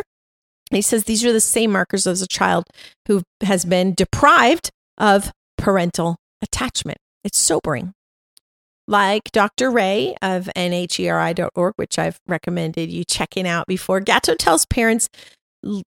And 0.71 0.75
he 0.75 0.81
says 0.81 1.03
these 1.03 1.23
are 1.23 1.31
the 1.31 1.39
same 1.39 1.71
markers 1.71 2.07
as 2.07 2.23
a 2.23 2.27
child 2.27 2.65
who 3.07 3.21
has 3.43 3.63
been 3.63 3.93
deprived 3.93 4.71
of 4.97 5.31
parental 5.55 6.15
attachment. 6.41 6.97
It's 7.23 7.37
sobering. 7.37 7.93
Like 8.87 9.31
Dr. 9.31 9.69
Ray 9.69 10.15
of 10.19 10.49
nheri.org, 10.55 11.73
which 11.75 11.99
I've 11.99 12.17
recommended 12.27 12.89
you 12.89 13.03
checking 13.03 13.47
out 13.47 13.67
before, 13.67 13.99
Gatto 13.99 14.33
tells 14.33 14.65
parents 14.65 15.09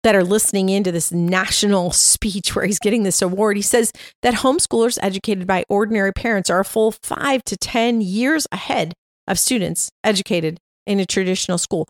that 0.03 0.15
are 0.15 0.23
listening 0.23 0.69
into 0.69 0.91
this 0.91 1.11
national 1.11 1.91
speech 1.91 2.55
where 2.55 2.65
he's 2.65 2.79
getting 2.79 3.03
this 3.03 3.21
award, 3.21 3.57
he 3.57 3.63
says 3.63 3.91
that 4.21 4.35
homeschoolers 4.35 4.97
educated 5.01 5.47
by 5.47 5.63
ordinary 5.69 6.13
parents 6.13 6.49
are 6.49 6.59
a 6.59 6.65
full 6.65 6.91
five 6.91 7.43
to 7.45 7.57
10 7.57 8.01
years 8.01 8.47
ahead 8.51 8.93
of 9.27 9.37
students 9.37 9.91
educated 10.03 10.59
in 10.85 10.99
a 10.99 11.05
traditional 11.05 11.57
school. 11.57 11.87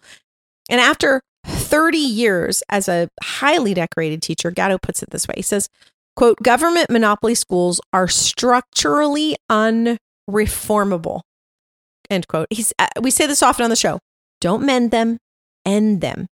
And 0.69 0.81
after 0.81 1.21
30 1.45 1.97
years 1.97 2.63
as 2.69 2.89
a 2.89 3.09
highly 3.23 3.73
decorated 3.73 4.21
teacher, 4.21 4.51
Gatto 4.51 4.77
puts 4.77 5.01
it 5.01 5.11
this 5.11 5.27
way. 5.27 5.35
He 5.37 5.43
says, 5.43 5.69
quote, 6.15 6.41
government 6.41 6.89
monopoly 6.89 7.35
schools 7.35 7.79
are 7.93 8.07
structurally 8.07 9.37
unreformable, 9.49 11.21
end 12.09 12.27
quote. 12.27 12.47
He's, 12.49 12.73
uh, 12.79 12.87
we 13.01 13.11
say 13.11 13.27
this 13.27 13.43
often 13.43 13.63
on 13.63 13.69
the 13.69 13.75
show. 13.75 13.99
Don't 14.41 14.65
mend 14.65 14.91
them, 14.91 15.19
end 15.65 16.01
them. 16.01 16.27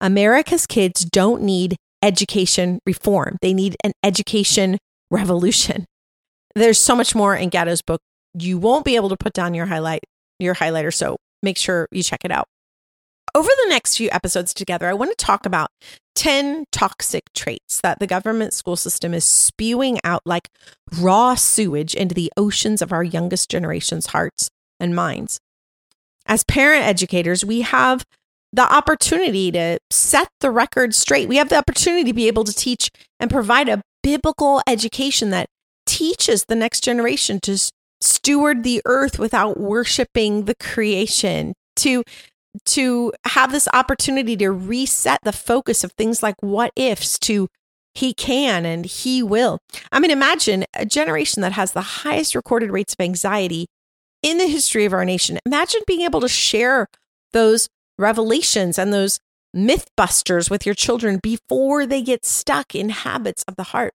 America's 0.00 0.66
kids 0.66 1.04
don't 1.04 1.42
need 1.42 1.76
education 2.02 2.78
reform. 2.86 3.38
They 3.40 3.54
need 3.54 3.76
an 3.82 3.92
education 4.02 4.78
revolution. 5.10 5.86
There's 6.54 6.78
so 6.78 6.94
much 6.94 7.14
more 7.14 7.34
in 7.34 7.48
Gatto's 7.48 7.82
book. 7.82 8.00
You 8.38 8.58
won't 8.58 8.84
be 8.84 8.96
able 8.96 9.08
to 9.08 9.16
put 9.16 9.32
down 9.32 9.54
your 9.54 9.66
highlight 9.66 10.02
your 10.38 10.54
highlighter, 10.54 10.92
so 10.92 11.16
make 11.42 11.56
sure 11.56 11.88
you 11.90 12.02
check 12.02 12.24
it 12.24 12.30
out. 12.30 12.46
Over 13.34 13.48
the 13.48 13.68
next 13.68 13.96
few 13.96 14.08
episodes 14.12 14.54
together, 14.54 14.88
I 14.88 14.94
want 14.94 15.10
to 15.10 15.24
talk 15.24 15.44
about 15.44 15.70
10 16.14 16.66
toxic 16.70 17.24
traits 17.34 17.80
that 17.80 17.98
the 17.98 18.06
government 18.06 18.52
school 18.52 18.76
system 18.76 19.12
is 19.12 19.24
spewing 19.24 19.98
out 20.04 20.22
like 20.24 20.48
raw 20.98 21.34
sewage 21.34 21.94
into 21.94 22.14
the 22.14 22.32
oceans 22.36 22.80
of 22.80 22.92
our 22.92 23.02
youngest 23.02 23.50
generation's 23.50 24.06
hearts 24.06 24.50
and 24.78 24.94
minds. 24.94 25.40
As 26.26 26.44
parent 26.44 26.84
educators, 26.84 27.44
we 27.44 27.62
have 27.62 28.04
the 28.54 28.72
opportunity 28.72 29.50
to 29.50 29.78
set 29.90 30.28
the 30.40 30.50
record 30.50 30.94
straight. 30.94 31.28
We 31.28 31.36
have 31.36 31.48
the 31.48 31.58
opportunity 31.58 32.04
to 32.04 32.12
be 32.14 32.28
able 32.28 32.44
to 32.44 32.52
teach 32.52 32.88
and 33.18 33.30
provide 33.30 33.68
a 33.68 33.82
biblical 34.02 34.62
education 34.66 35.30
that 35.30 35.48
teaches 35.86 36.44
the 36.44 36.54
next 36.54 36.84
generation 36.84 37.40
to 37.40 37.58
steward 38.00 38.62
the 38.62 38.80
earth 38.84 39.18
without 39.18 39.58
worshiping 39.58 40.44
the 40.44 40.54
creation, 40.54 41.54
to 41.76 42.04
to 42.66 43.12
have 43.24 43.50
this 43.50 43.66
opportunity 43.72 44.36
to 44.36 44.50
reset 44.52 45.18
the 45.24 45.32
focus 45.32 45.82
of 45.82 45.90
things 45.92 46.22
like 46.22 46.36
what 46.38 46.70
ifs 46.76 47.18
to 47.18 47.48
he 47.94 48.14
can 48.14 48.64
and 48.64 48.86
he 48.86 49.22
will. 49.22 49.58
I 49.90 49.98
mean, 49.98 50.12
imagine 50.12 50.64
a 50.74 50.86
generation 50.86 51.42
that 51.42 51.52
has 51.52 51.72
the 51.72 51.80
highest 51.80 52.36
recorded 52.36 52.70
rates 52.70 52.94
of 52.94 53.02
anxiety 53.02 53.66
in 54.22 54.38
the 54.38 54.46
history 54.46 54.84
of 54.84 54.92
our 54.92 55.04
nation. 55.04 55.40
Imagine 55.44 55.80
being 55.86 56.02
able 56.02 56.20
to 56.20 56.28
share 56.28 56.86
those 57.32 57.68
revelations 57.98 58.78
and 58.78 58.92
those 58.92 59.20
myth 59.52 59.88
busters 59.96 60.50
with 60.50 60.66
your 60.66 60.74
children 60.74 61.20
before 61.22 61.86
they 61.86 62.02
get 62.02 62.24
stuck 62.24 62.74
in 62.74 62.88
habits 62.88 63.44
of 63.46 63.56
the 63.56 63.62
heart. 63.64 63.94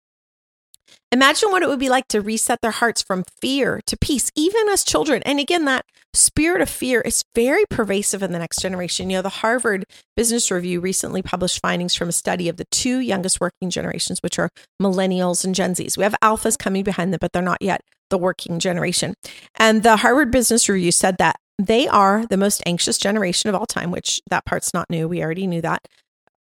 Imagine 1.12 1.50
what 1.52 1.64
it 1.64 1.70
would 1.70 1.80
be 1.80 1.90
like 1.90 2.08
to 2.10 2.22
reset 2.22 2.62
their 2.62 2.72
hearts 2.72 3.02
from 3.02 3.24
fear 3.42 3.82
to 3.88 3.98
peace, 3.98 4.32
even 4.36 4.70
as 4.70 4.84
children. 4.84 5.24
And 5.26 5.40
again, 5.40 5.66
that 5.66 5.86
spirit 6.14 6.62
of 6.62 6.70
fear 6.70 7.02
is 7.02 7.24
very 7.34 7.64
pervasive 7.70 8.22
in 8.22 8.32
the 8.32 8.40
next 8.40 8.62
generation. 8.62 9.10
You 9.10 9.18
know, 9.18 9.22
the 9.24 9.30
Harvard 9.30 9.86
Business 10.16 10.52
Review 10.52 10.80
recently 10.80 11.22
published 11.22 11.62
findings 11.62 11.96
from 11.96 12.10
a 12.10 12.14
study 12.14 12.48
of 12.48 12.58
the 12.58 12.66
two 12.72 13.00
youngest 13.00 13.42
working 13.42 13.70
generations, 13.70 14.20
which 14.22 14.38
are 14.38 14.50
millennials 14.82 15.44
and 15.44 15.56
Gen 15.56 15.74
Zs. 15.74 15.98
We 15.98 16.04
have 16.04 16.16
alphas 16.24 16.58
coming 16.58 16.84
behind 16.84 17.12
them, 17.12 17.20
but 17.20 17.34
they're 17.34 17.42
not 17.42 17.62
yet 17.62 17.82
the 18.10 18.18
working 18.18 18.60
generation. 18.60 19.14
And 19.56 19.84
the 19.84 19.98
Harvard 19.98 20.32
Business 20.32 20.70
Review 20.70 20.92
said 20.92 21.18
that 21.18 21.38
they 21.60 21.90
are 21.90 22.26
the 22.26 22.38
most 22.38 22.64
anxious 22.66 22.98
generation 22.98 23.50
of 23.50 23.56
all 23.56 23.66
time, 23.66 23.92
which 23.92 24.22
that 24.30 24.46
part's 24.46 24.74
not 24.74 24.90
new. 24.90 25.10
We 25.10 25.22
already 25.22 25.46
knew 25.46 25.62
that 25.62 25.86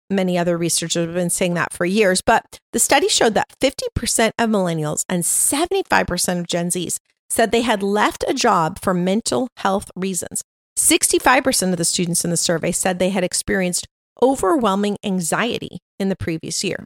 many 0.10 0.38
other 0.38 0.58
researchers 0.58 1.06
have 1.06 1.16
been 1.16 1.30
saying 1.30 1.54
that 1.54 1.72
for 1.72 1.86
years, 1.86 2.22
but 2.22 2.60
the 2.74 2.80
study 2.80 3.08
showed 3.08 3.34
that 3.34 3.48
50% 3.62 4.32
of 4.38 4.50
millennials 4.50 5.04
and 5.08 5.24
75% 5.24 6.40
of 6.40 6.48
Gen 6.48 6.68
Zs 6.68 6.98
said 7.30 7.52
they 7.52 7.62
had 7.62 7.82
left 7.82 8.26
a 8.28 8.34
job 8.34 8.78
for 8.82 8.94
mental 8.94 9.48
health 9.58 9.90
reasons. 9.96 10.44
65% 10.78 11.72
of 11.72 11.78
the 11.78 11.86
students 11.86 12.26
in 12.26 12.30
the 12.30 12.38
survey 12.38 12.72
said 12.74 13.00
they 13.00 13.10
had 13.10 13.24
experienced 13.24 13.88
overwhelming 14.22 14.98
anxiety 15.04 15.80
in 15.98 16.10
the 16.10 16.16
previous 16.18 16.62
year. 16.62 16.84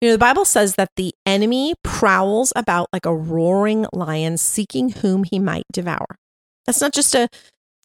You 0.00 0.08
know, 0.08 0.12
the 0.12 0.18
Bible 0.18 0.44
says 0.44 0.76
that 0.76 0.90
the 0.94 1.12
enemy 1.26 1.74
prowls 1.82 2.52
about 2.54 2.88
like 2.92 3.06
a 3.06 3.14
roaring 3.14 3.86
lion 3.92 4.36
seeking 4.36 4.90
whom 4.90 5.24
he 5.24 5.40
might 5.40 5.64
devour. 5.72 6.06
That's 6.66 6.80
not 6.80 6.92
just 6.92 7.14
a 7.14 7.28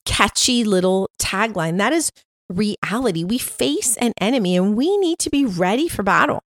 catchy 0.06 0.63
little 0.63 1.10
tagline. 1.20 1.77
That 1.77 1.94
is 1.94 2.12
reality. 2.50 3.24
We 3.24 3.38
face 3.38 3.98
an 3.98 4.13
enemy 4.20 4.56
and 4.58 4.75
we 4.75 4.98
need 4.98 5.20
to 5.20 5.30
be 5.30 5.46
ready 5.46 5.88
for 5.88 6.03
battle. 6.03 6.44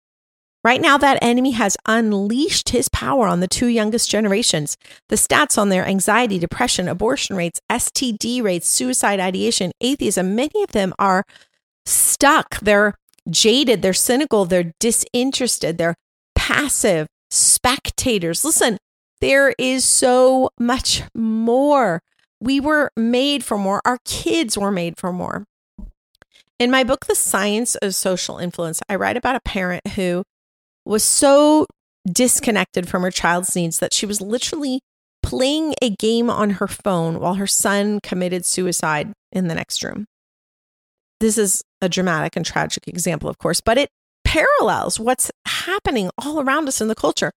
Right 0.66 0.80
now, 0.80 0.98
that 0.98 1.22
enemy 1.22 1.52
has 1.52 1.76
unleashed 1.86 2.70
his 2.70 2.88
power 2.88 3.28
on 3.28 3.38
the 3.38 3.46
two 3.46 3.68
youngest 3.68 4.10
generations. 4.10 4.76
The 5.08 5.14
stats 5.14 5.56
on 5.56 5.68
their 5.68 5.86
anxiety, 5.86 6.40
depression, 6.40 6.88
abortion 6.88 7.36
rates, 7.36 7.60
STD 7.70 8.42
rates, 8.42 8.68
suicide 8.68 9.20
ideation, 9.20 9.70
atheism, 9.80 10.34
many 10.34 10.64
of 10.64 10.72
them 10.72 10.92
are 10.98 11.22
stuck. 11.84 12.58
They're 12.58 12.94
jaded, 13.30 13.82
they're 13.82 13.92
cynical, 13.92 14.44
they're 14.44 14.72
disinterested, 14.80 15.78
they're 15.78 15.94
passive 16.34 17.06
spectators. 17.30 18.44
Listen, 18.44 18.78
there 19.20 19.54
is 19.58 19.84
so 19.84 20.50
much 20.58 21.02
more. 21.14 22.02
We 22.40 22.60
were 22.60 22.90
made 22.96 23.44
for 23.44 23.56
more. 23.56 23.80
Our 23.84 23.98
kids 24.04 24.58
were 24.58 24.70
made 24.70 24.98
for 24.98 25.12
more. 25.12 25.44
In 26.58 26.70
my 26.70 26.84
book, 26.84 27.06
The 27.06 27.14
Science 27.14 27.74
of 27.76 27.94
Social 27.94 28.38
Influence, 28.38 28.80
I 28.88 28.96
write 28.96 29.16
about 29.16 29.36
a 29.36 29.40
parent 29.40 29.86
who 29.88 30.22
was 30.84 31.02
so 31.02 31.66
disconnected 32.10 32.88
from 32.88 33.02
her 33.02 33.10
child's 33.10 33.54
needs 33.54 33.78
that 33.80 33.92
she 33.92 34.06
was 34.06 34.20
literally 34.20 34.80
playing 35.22 35.74
a 35.82 35.90
game 35.90 36.30
on 36.30 36.50
her 36.50 36.68
phone 36.68 37.18
while 37.18 37.34
her 37.34 37.46
son 37.46 38.00
committed 38.00 38.46
suicide 38.46 39.12
in 39.32 39.48
the 39.48 39.54
next 39.54 39.82
room. 39.82 40.06
This 41.20 41.36
is 41.36 41.62
a 41.80 41.88
dramatic 41.88 42.36
and 42.36 42.46
tragic 42.46 42.86
example, 42.86 43.28
of 43.28 43.38
course, 43.38 43.60
but 43.60 43.76
it 43.76 43.90
parallels 44.24 45.00
what's 45.00 45.30
happening 45.46 46.10
all 46.18 46.40
around 46.40 46.68
us 46.68 46.80
in 46.80 46.88
the 46.88 46.94
culture. 46.94 47.32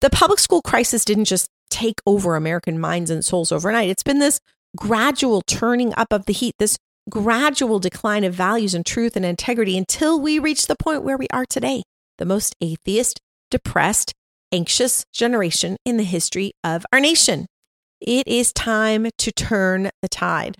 The 0.00 0.10
public 0.10 0.40
school 0.40 0.62
crisis 0.62 1.04
didn't 1.04 1.26
just 1.26 1.48
take 1.72 2.00
over 2.06 2.36
American 2.36 2.78
minds 2.78 3.10
and 3.10 3.24
souls 3.24 3.50
overnight. 3.50 3.88
It's 3.88 4.02
been 4.02 4.18
this 4.18 4.38
gradual 4.76 5.42
turning 5.42 5.92
up 5.96 6.12
of 6.12 6.26
the 6.26 6.32
heat, 6.32 6.54
this 6.58 6.76
gradual 7.10 7.78
decline 7.78 8.24
of 8.24 8.34
values 8.34 8.74
and 8.74 8.86
truth 8.86 9.16
and 9.16 9.24
integrity 9.24 9.76
until 9.76 10.20
we 10.20 10.38
reach 10.38 10.66
the 10.66 10.76
point 10.76 11.02
where 11.02 11.16
we 11.16 11.26
are 11.32 11.46
today, 11.46 11.82
the 12.18 12.24
most 12.24 12.54
atheist, 12.60 13.20
depressed, 13.50 14.12
anxious 14.52 15.04
generation 15.12 15.76
in 15.84 15.96
the 15.96 16.04
history 16.04 16.52
of 16.62 16.84
our 16.92 17.00
nation. 17.00 17.46
It 18.00 18.28
is 18.28 18.52
time 18.52 19.08
to 19.18 19.32
turn 19.32 19.90
the 20.02 20.08
tide. 20.08 20.58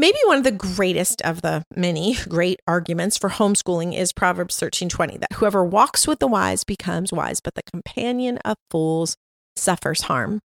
Maybe 0.00 0.18
one 0.26 0.38
of 0.38 0.44
the 0.44 0.52
greatest 0.52 1.20
of 1.22 1.42
the 1.42 1.64
many 1.74 2.14
great 2.28 2.60
arguments 2.68 3.18
for 3.18 3.30
homeschooling 3.30 3.96
is 3.96 4.12
Proverbs 4.12 4.56
13:20 4.56 5.18
that 5.18 5.32
whoever 5.34 5.64
walks 5.64 6.06
with 6.06 6.20
the 6.20 6.28
wise 6.28 6.62
becomes 6.62 7.12
wise, 7.12 7.40
but 7.40 7.54
the 7.54 7.64
companion 7.64 8.38
of 8.44 8.56
fools 8.70 9.16
suffers 9.58 10.02
harm. 10.02 10.40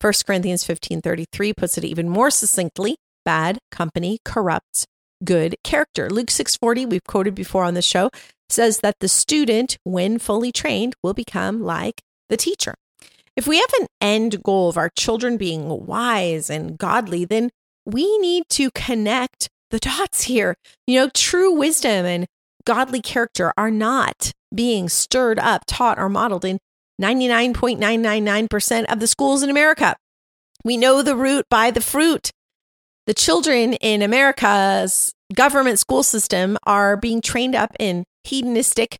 1 0.00 0.12
Corinthians 0.26 0.64
15:33 0.64 1.52
puts 1.56 1.78
it 1.78 1.84
even 1.84 2.08
more 2.08 2.30
succinctly 2.30 2.96
bad 3.24 3.58
company 3.70 4.18
corrupts 4.24 4.86
good 5.24 5.54
character. 5.62 6.10
Luke 6.10 6.30
6:40, 6.30 6.86
we've 6.86 7.04
quoted 7.04 7.34
before 7.34 7.64
on 7.64 7.74
the 7.74 7.82
show, 7.82 8.10
says 8.48 8.80
that 8.80 8.96
the 9.00 9.08
student, 9.08 9.78
when 9.84 10.18
fully 10.18 10.52
trained, 10.52 10.94
will 11.02 11.14
become 11.14 11.62
like 11.62 12.02
the 12.28 12.36
teacher. 12.36 12.74
If 13.36 13.46
we 13.46 13.56
have 13.56 13.72
an 13.80 13.86
end 14.00 14.42
goal 14.42 14.68
of 14.68 14.76
our 14.76 14.90
children 14.98 15.36
being 15.36 15.86
wise 15.86 16.50
and 16.50 16.76
godly, 16.76 17.24
then 17.24 17.50
we 17.86 18.18
need 18.18 18.44
to 18.50 18.70
connect 18.72 19.48
the 19.70 19.78
dots 19.78 20.22
here. 20.24 20.56
You 20.86 21.00
know, 21.00 21.10
true 21.14 21.52
wisdom 21.52 22.04
and 22.04 22.26
godly 22.64 23.00
character 23.00 23.52
are 23.56 23.70
not 23.70 24.32
being 24.54 24.88
stirred 24.88 25.38
up, 25.38 25.62
taught, 25.66 25.98
or 25.98 26.08
modeled 26.08 26.44
in 26.44 26.58
99.999% 27.02 28.84
of 28.84 29.00
the 29.00 29.06
schools 29.06 29.42
in 29.42 29.50
America. 29.50 29.96
We 30.64 30.76
know 30.76 31.02
the 31.02 31.16
root 31.16 31.46
by 31.50 31.70
the 31.70 31.80
fruit 31.80 32.30
the 33.06 33.14
children 33.14 33.74
in 33.74 34.00
America's 34.00 35.12
government 35.34 35.80
school 35.80 36.04
system 36.04 36.56
are 36.64 36.96
being 36.96 37.20
trained 37.20 37.56
up 37.56 37.74
in 37.80 38.04
hedonistic 38.22 38.98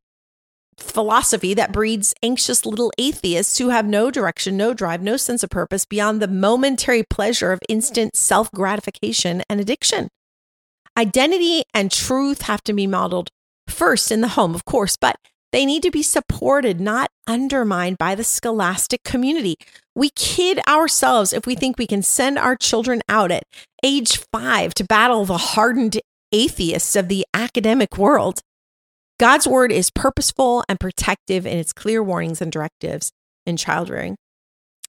philosophy 0.76 1.54
that 1.54 1.71
breeds 1.71 2.12
anxious 2.21 2.66
little 2.66 2.92
atheists 2.99 3.59
who 3.59 3.68
have 3.68 3.87
no 3.87 4.11
direction, 4.11 4.56
no 4.56 4.75
drive, 4.75 5.02
no 5.02 5.16
sense 5.16 5.44
of 5.44 5.50
purpose 5.50 5.85
beyond 5.85 6.21
the 6.21 6.26
momentary 6.26 7.04
pleasure 7.04 7.52
of 7.52 7.61
instant 7.68 8.16
self 8.16 8.50
gratification 8.50 9.42
and 9.49 9.61
addiction. 9.61 10.09
Identity 10.99 11.62
and 11.73 11.90
truth 11.90 12.42
have 12.42 12.62
to 12.64 12.73
be 12.73 12.88
modeled 12.88 13.28
first 13.68 14.11
in 14.11 14.21
the 14.21 14.28
home, 14.28 14.54
of 14.54 14.64
course, 14.64 14.97
but 14.97 15.14
they 15.52 15.66
need 15.66 15.82
to 15.82 15.90
be 15.90 16.02
supported, 16.02 16.80
not 16.80 17.11
undermined 17.26 17.99
by 17.99 18.14
the 18.14 18.25
scholastic 18.25 19.02
community. 19.04 19.56
We 19.94 20.11
kid 20.11 20.61
ourselves 20.66 21.32
if 21.32 21.47
we 21.47 21.54
think 21.54 21.78
we 21.78 21.87
can 21.87 22.02
send 22.02 22.38
our 22.38 22.56
children 22.56 23.02
out 23.09 23.30
at 23.30 23.44
age 23.85 24.18
five 24.32 24.75
to 24.75 24.85
battle 24.85 25.25
the 25.25 25.38
hardened 25.38 26.00
atheists 26.32 26.97
of 26.97 27.09
the 27.09 27.26
academic 27.35 27.99
world. 27.99 28.40
God's 29.21 29.47
word 29.47 29.71
is 29.71 29.90
purposeful 29.90 30.64
and 30.68 30.80
protective 30.80 31.47
in 31.47 31.59
its 31.59 31.73
clear 31.73 32.02
warnings 32.02 32.40
and 32.40 32.50
directives 32.50 33.12
in 33.47 33.56
child 33.56 33.90
rearing. 33.90 34.16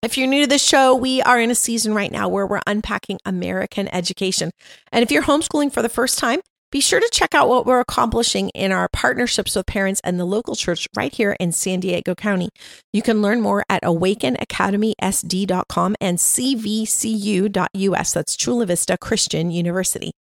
If 0.01 0.17
you're 0.17 0.27
new 0.27 0.41
to 0.41 0.47
this 0.47 0.65
show, 0.65 0.95
we 0.95 1.21
are 1.21 1.39
in 1.39 1.51
a 1.51 1.55
season 1.55 1.93
right 1.93 2.11
now 2.11 2.27
where 2.27 2.47
we're 2.47 2.61
unpacking 2.67 3.19
American 3.25 3.87
education. 3.93 4.51
And 4.91 5.03
if 5.03 5.11
you're 5.11 5.23
homeschooling 5.23 5.71
for 5.71 5.81
the 5.81 5.89
first 5.89 6.17
time, 6.19 6.39
be 6.73 6.81
sure 6.81 6.99
to 6.99 7.09
check 7.11 7.35
out 7.35 7.47
what 7.47 7.67
we're 7.67 7.79
accomplishing 7.79 8.49
in 8.49 8.71
our 8.71 8.89
partnerships 8.89 9.55
with 9.55 9.67
parents 9.67 10.01
and 10.03 10.19
the 10.19 10.25
local 10.25 10.55
church 10.55 10.87
right 10.95 11.13
here 11.13 11.37
in 11.39 11.51
San 11.51 11.79
Diego 11.79 12.15
County. 12.15 12.49
You 12.91 13.03
can 13.03 13.21
learn 13.21 13.41
more 13.41 13.63
at 13.69 13.83
awakenacademysd.com 13.83 15.95
and 16.01 16.17
cvcu.us. 16.17 18.13
That's 18.13 18.35
Chula 18.35 18.65
Vista 18.65 18.97
Christian 18.97 19.51
University. 19.51 20.13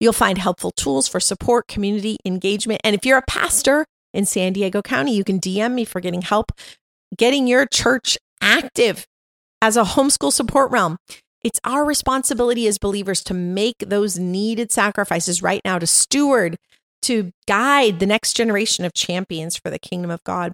You'll 0.00 0.14
find 0.14 0.38
helpful 0.38 0.70
tools 0.70 1.08
for 1.08 1.20
support, 1.20 1.68
community 1.68 2.16
engagement. 2.24 2.80
And 2.84 2.96
if 2.96 3.04
you're 3.04 3.18
a 3.18 3.24
pastor 3.28 3.84
in 4.14 4.24
San 4.24 4.54
Diego 4.54 4.80
County, 4.80 5.14
you 5.14 5.24
can 5.24 5.38
DM 5.38 5.74
me 5.74 5.84
for 5.84 6.00
getting 6.00 6.22
help 6.22 6.52
getting 7.18 7.46
your 7.46 7.66
church 7.66 8.16
active 8.40 9.06
as 9.60 9.76
a 9.76 9.82
homeschool 9.82 10.32
support 10.32 10.70
realm. 10.70 10.96
It's 11.44 11.60
our 11.64 11.84
responsibility 11.84 12.66
as 12.66 12.78
believers 12.78 13.22
to 13.24 13.34
make 13.34 13.78
those 13.78 14.18
needed 14.18 14.72
sacrifices 14.72 15.42
right 15.42 15.60
now 15.64 15.78
to 15.78 15.86
steward, 15.86 16.56
to 17.02 17.32
guide 17.46 18.00
the 18.00 18.06
next 18.06 18.34
generation 18.34 18.84
of 18.84 18.94
champions 18.94 19.56
for 19.56 19.70
the 19.70 19.78
kingdom 19.78 20.10
of 20.10 20.24
God. 20.24 20.52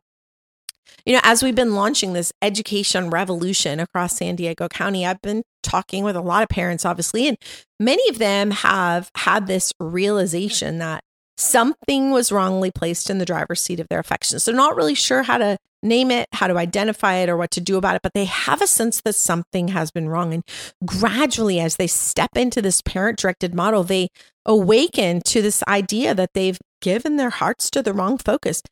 You 1.07 1.15
know, 1.15 1.21
as 1.23 1.43
we've 1.43 1.55
been 1.55 1.75
launching 1.75 2.13
this 2.13 2.33
education 2.41 3.11
revolution 3.11 3.81
across 3.81 4.17
San 4.17 4.37
Diego 4.37 4.69
County, 4.69 5.07
I've 5.07 5.21
been 5.23 5.43
talking 5.63 6.05
with 6.05 6.17
a 6.17 6.21
lot 6.21 6.43
of 6.43 6.49
parents, 6.49 6.85
obviously, 6.85 7.29
and 7.29 7.37
many 7.79 8.07
of 8.09 8.19
them 8.19 8.51
have 8.51 9.11
had 9.17 9.47
this 9.47 9.73
realization 9.79 10.79
that 10.79 11.04
something 11.37 12.11
was 12.11 12.33
wrongly 12.33 12.71
placed 12.71 13.11
in 13.11 13.19
the 13.19 13.25
driver's 13.25 13.61
seat 13.61 13.81
of 13.81 13.89
their 13.89 13.99
affections. 13.99 14.45
They're 14.45 14.55
not 14.55 14.77
really 14.77 14.95
sure 14.95 15.23
how 15.23 15.39
to 15.39 15.59
name 15.83 16.11
it, 16.11 16.29
how 16.33 16.47
to 16.47 16.57
identify 16.57 17.17
it, 17.17 17.29
or 17.29 17.37
what 17.37 17.51
to 17.53 17.61
do 17.61 17.77
about 17.77 17.97
it, 17.97 18.03
but 18.03 18.15
they 18.15 18.25
have 18.25 18.63
a 18.63 18.67
sense 18.67 19.01
that 19.03 19.15
something 19.15 19.69
has 19.69 19.91
been 19.91 20.09
wrong. 20.09 20.33
And 20.33 20.43
gradually, 20.85 21.61
as 21.61 21.77
they 21.77 21.87
step 21.87 22.31
into 22.37 22.63
this 22.63 22.81
parent 22.81 23.19
directed 23.19 23.55
model, 23.55 23.85
they 23.85 24.09
awaken 24.47 25.21
to 25.23 25.43
this 25.43 25.63
idea 25.69 26.15
that 26.15 26.33
they've 26.35 26.59
given 26.81 27.17
their 27.17 27.31
hearts 27.31 27.71
to 27.71 27.83
the 27.83 27.93
wrong 27.93 28.19
focus. 28.19 28.63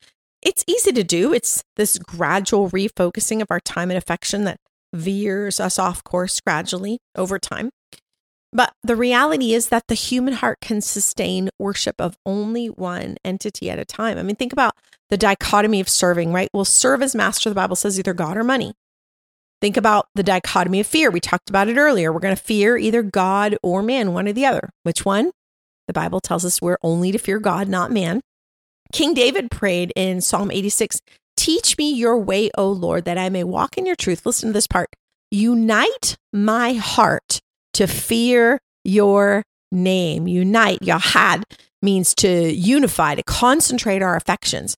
It's 0.41 0.65
easy 0.67 0.93
to 0.93 1.05
do. 1.05 1.33
It's 1.33 1.63
this 1.77 1.99
gradual 1.99 2.71
refocusing 2.71 3.43
of 3.43 3.51
our 3.51 3.61
time 3.61 3.91
and 3.91 3.99
affection 3.99 4.45
that 4.45 4.59
veers 4.93 5.61
us 5.61 5.79
off 5.79 6.03
course 6.05 6.41
gradually 6.41 6.99
over 7.17 7.39
time. 7.39 7.71
But 8.53 8.75
the 8.83 8.97
reality 8.97 9.55
is 9.55 9.69
that 9.69 9.87
the 9.89 9.95
human 9.95 10.35
heart 10.35 10.61
can 10.61 10.81
sustain 10.81 11.49
worship 11.59 11.97
of 11.99 12.19
only 12.27 12.67
one 12.67 13.17
entity 13.25 13.71
at 13.71 13.79
a 13.79 13.85
time. 13.85 14.19
I 14.19 14.23
mean, 14.23 14.37
think 14.37 14.53
about 14.53 14.75
the 15.09 15.17
dichotomy 15.17 15.81
of 15.81 15.89
serving, 15.89 16.33
right? 16.33 16.51
We'll 16.53 16.65
serve 16.65 17.03
as 17.03 17.15
master, 17.15 17.49
the 17.49 17.55
Bible 17.55 17.77
says, 17.77 17.99
either 17.99 18.13
God 18.13 18.37
or 18.37 18.45
money. 18.45 18.75
Think 19.63 19.77
about 19.77 20.07
the 20.15 20.23
dichotomy 20.23 20.81
of 20.81 20.87
fear. 20.87 21.11
We 21.11 21.21
talked 21.21 21.49
about 21.49 21.69
it 21.69 21.77
earlier. 21.77 22.13
We're 22.13 22.21
going 22.21 22.37
to 22.37 22.43
fear 22.43 22.77
either 22.77 23.03
God 23.03 23.57
or 23.63 23.83
man, 23.83 24.13
one 24.13 24.29
or 24.29 24.33
the 24.33 24.45
other. 24.45 24.71
Which 24.83 25.05
one? 25.05 25.31
The 25.87 25.93
Bible 25.93 26.21
tells 26.21 26.45
us 26.45 26.61
we're 26.61 26.79
only 26.83 27.13
to 27.13 27.19
fear 27.19 27.39
God, 27.39 27.69
not 27.69 27.91
man. 27.91 28.21
King 28.93 29.15
David 29.15 29.51
prayed 29.51 29.93
in 29.97 30.21
Psalm 30.21 30.51
86 30.51 31.01
Teach 31.37 31.79
me 31.79 31.93
your 31.93 32.19
way, 32.19 32.51
O 32.59 32.71
Lord, 32.71 33.05
that 33.07 33.19
I 33.19 33.29
may 33.29 33.45
walk 33.45 33.79
in 33.79 33.87
your 33.87 33.97
truth. 33.97 34.27
Listen 34.27 34.51
to 34.51 34.53
this 34.53 34.67
part. 34.67 34.91
Unite 35.31 36.17
my 36.33 36.75
heart 36.75 37.41
to 37.75 37.87
fear 37.87 38.59
your 38.85 39.43
name. 39.71 40.27
Unite, 40.27 40.81
Yahad, 40.81 41.45
means 41.81 42.15
to 42.17 42.53
unify, 42.53 43.15
to 43.15 43.23
concentrate 43.23 44.03
our 44.03 44.17
affections. 44.17 44.77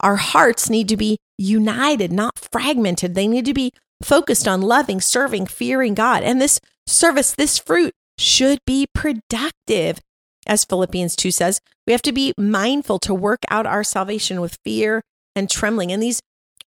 Our 0.00 0.16
hearts 0.16 0.70
need 0.70 0.88
to 0.88 0.96
be 0.96 1.18
united, 1.38 2.12
not 2.12 2.38
fragmented. 2.52 3.14
They 3.14 3.28
need 3.28 3.44
to 3.46 3.54
be 3.54 3.72
focused 4.02 4.46
on 4.46 4.62
loving, 4.62 5.00
serving, 5.00 5.46
fearing 5.46 5.94
God. 5.94 6.22
And 6.22 6.40
this 6.40 6.60
service, 6.86 7.32
this 7.32 7.58
fruit 7.58 7.92
should 8.18 8.58
be 8.66 8.86
productive. 8.94 10.00
As 10.46 10.64
Philippians 10.64 11.16
2 11.16 11.30
says, 11.30 11.60
we 11.86 11.92
have 11.92 12.02
to 12.02 12.12
be 12.12 12.32
mindful 12.38 12.98
to 13.00 13.14
work 13.14 13.40
out 13.50 13.66
our 13.66 13.82
salvation 13.82 14.40
with 14.40 14.58
fear 14.64 15.02
and 15.34 15.50
trembling. 15.50 15.90
And 15.92 16.02
these 16.02 16.20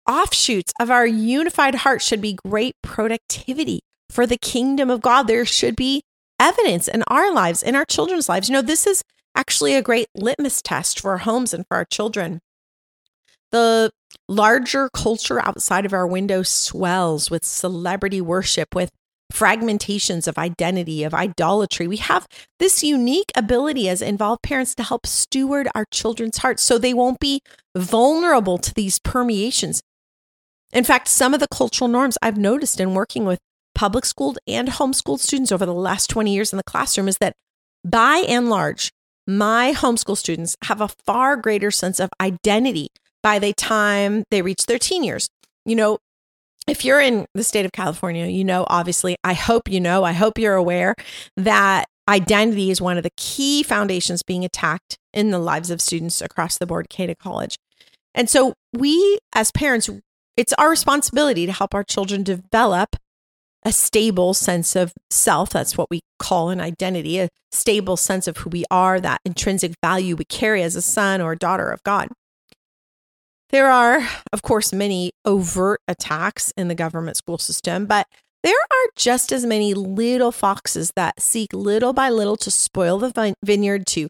offshoots 0.08 0.72
of 0.80 0.90
our 0.90 1.06
unified 1.06 1.76
heart 1.76 2.02
should 2.02 2.20
be 2.20 2.38
great 2.44 2.74
productivity 2.82 3.80
for 4.10 4.26
the 4.26 4.38
kingdom 4.38 4.90
of 4.90 5.00
God. 5.00 5.26
There 5.26 5.44
should 5.44 5.76
be 5.76 6.02
evidence 6.40 6.88
in 6.88 7.02
our 7.08 7.32
lives, 7.32 7.62
in 7.62 7.74
our 7.74 7.84
children's 7.84 8.28
lives. 8.28 8.48
You 8.48 8.54
know, 8.54 8.62
this 8.62 8.86
is 8.86 9.02
actually 9.34 9.74
a 9.74 9.82
great 9.82 10.08
litmus 10.14 10.62
test 10.62 11.00
for 11.00 11.12
our 11.12 11.18
homes 11.18 11.54
and 11.54 11.66
for 11.66 11.76
our 11.76 11.84
children. 11.84 12.40
The 13.50 13.90
larger 14.28 14.90
culture 14.90 15.40
outside 15.40 15.86
of 15.86 15.92
our 15.92 16.06
window 16.06 16.42
swells 16.42 17.30
with 17.30 17.44
celebrity 17.44 18.20
worship, 18.20 18.74
with 18.74 18.90
fragmentations 19.32 20.26
of 20.26 20.38
identity, 20.38 21.04
of 21.04 21.14
idolatry. 21.14 21.86
We 21.86 21.98
have 21.98 22.26
this 22.58 22.82
unique 22.82 23.30
ability 23.34 23.88
as 23.88 24.02
involved 24.02 24.42
parents 24.42 24.74
to 24.76 24.82
help 24.82 25.06
steward 25.06 25.68
our 25.74 25.84
children's 25.90 26.38
hearts 26.38 26.62
so 26.62 26.78
they 26.78 26.94
won't 26.94 27.20
be 27.20 27.40
vulnerable 27.76 28.58
to 28.58 28.72
these 28.74 28.98
permeations. 28.98 29.82
In 30.72 30.84
fact, 30.84 31.08
some 31.08 31.32
of 31.32 31.40
the 31.40 31.48
cultural 31.48 31.88
norms 31.88 32.18
I've 32.20 32.36
noticed 32.36 32.80
in 32.80 32.94
working 32.94 33.24
with 33.24 33.38
public 33.78 34.04
schooled 34.04 34.40
and 34.48 34.66
homeschooled 34.66 35.20
students 35.20 35.52
over 35.52 35.64
the 35.64 35.72
last 35.72 36.10
20 36.10 36.34
years 36.34 36.52
in 36.52 36.56
the 36.56 36.64
classroom 36.64 37.06
is 37.06 37.18
that 37.18 37.36
by 37.84 38.24
and 38.28 38.50
large, 38.50 38.90
my 39.24 39.72
homeschool 39.72 40.16
students 40.16 40.56
have 40.64 40.80
a 40.80 40.88
far 41.06 41.36
greater 41.36 41.70
sense 41.70 42.00
of 42.00 42.10
identity 42.20 42.88
by 43.22 43.38
the 43.38 43.52
time 43.52 44.24
they 44.32 44.42
reach 44.42 44.66
their 44.66 44.80
teen 44.80 45.04
years. 45.04 45.28
You 45.64 45.76
know, 45.76 45.98
if 46.66 46.84
you're 46.84 47.00
in 47.00 47.26
the 47.34 47.44
state 47.44 47.66
of 47.66 47.70
California, 47.70 48.26
you 48.26 48.42
know, 48.42 48.66
obviously, 48.68 49.14
I 49.22 49.34
hope 49.34 49.70
you 49.70 49.78
know, 49.78 50.02
I 50.02 50.12
hope 50.12 50.38
you're 50.38 50.56
aware 50.56 50.96
that 51.36 51.84
identity 52.08 52.72
is 52.72 52.80
one 52.80 52.96
of 52.96 53.04
the 53.04 53.12
key 53.16 53.62
foundations 53.62 54.24
being 54.24 54.44
attacked 54.44 54.98
in 55.12 55.30
the 55.30 55.38
lives 55.38 55.70
of 55.70 55.80
students 55.80 56.20
across 56.20 56.58
the 56.58 56.66
board, 56.66 56.88
K 56.88 57.06
to 57.06 57.14
college. 57.14 57.56
And 58.12 58.28
so, 58.28 58.54
we 58.72 59.20
as 59.36 59.52
parents, 59.52 59.88
it's 60.36 60.52
our 60.54 60.68
responsibility 60.68 61.46
to 61.46 61.52
help 61.52 61.76
our 61.76 61.84
children 61.84 62.24
develop 62.24 62.96
a 63.68 63.72
stable 63.72 64.32
sense 64.32 64.74
of 64.74 64.94
self. 65.10 65.50
That's 65.50 65.76
what 65.76 65.90
we 65.90 66.00
call 66.18 66.48
an 66.48 66.58
identity, 66.58 67.20
a 67.20 67.28
stable 67.52 67.98
sense 67.98 68.26
of 68.26 68.38
who 68.38 68.48
we 68.48 68.64
are, 68.70 68.98
that 68.98 69.20
intrinsic 69.26 69.74
value 69.84 70.16
we 70.16 70.24
carry 70.24 70.62
as 70.62 70.74
a 70.74 70.80
son 70.80 71.20
or 71.20 71.36
daughter 71.36 71.70
of 71.70 71.82
God. 71.82 72.08
There 73.50 73.70
are, 73.70 74.08
of 74.32 74.40
course, 74.40 74.72
many 74.72 75.12
overt 75.26 75.80
attacks 75.86 76.50
in 76.56 76.68
the 76.68 76.74
government 76.74 77.18
school 77.18 77.36
system, 77.36 77.84
but 77.84 78.06
there 78.42 78.54
are 78.54 78.86
just 78.96 79.32
as 79.32 79.44
many 79.44 79.74
little 79.74 80.32
foxes 80.32 80.90
that 80.96 81.20
seek 81.20 81.52
little 81.52 81.92
by 81.92 82.08
little 82.08 82.38
to 82.38 82.50
spoil 82.50 82.98
the 82.98 83.34
vineyard, 83.44 83.86
to 83.88 84.08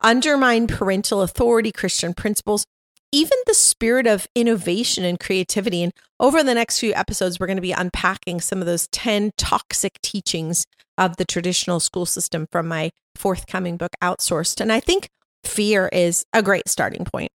undermine 0.00 0.68
parental 0.68 1.22
authority, 1.22 1.72
Christian 1.72 2.14
principles, 2.14 2.66
even 3.12 3.38
the 3.46 3.54
spirit 3.54 4.06
of 4.06 4.26
innovation 4.34 5.04
and 5.04 5.20
creativity. 5.20 5.82
And 5.82 5.92
over 6.18 6.42
the 6.42 6.54
next 6.54 6.78
few 6.78 6.94
episodes, 6.94 7.38
we're 7.38 7.46
going 7.46 7.56
to 7.58 7.62
be 7.62 7.72
unpacking 7.72 8.40
some 8.40 8.60
of 8.60 8.66
those 8.66 8.88
10 8.88 9.32
toxic 9.36 10.00
teachings 10.02 10.64
of 10.96 11.16
the 11.18 11.24
traditional 11.24 11.78
school 11.78 12.06
system 12.06 12.46
from 12.50 12.66
my 12.66 12.90
forthcoming 13.14 13.76
book, 13.76 13.92
Outsourced. 14.02 14.60
And 14.60 14.72
I 14.72 14.80
think 14.80 15.08
fear 15.44 15.88
is 15.92 16.24
a 16.32 16.42
great 16.42 16.68
starting 16.68 17.04
point. 17.04 17.30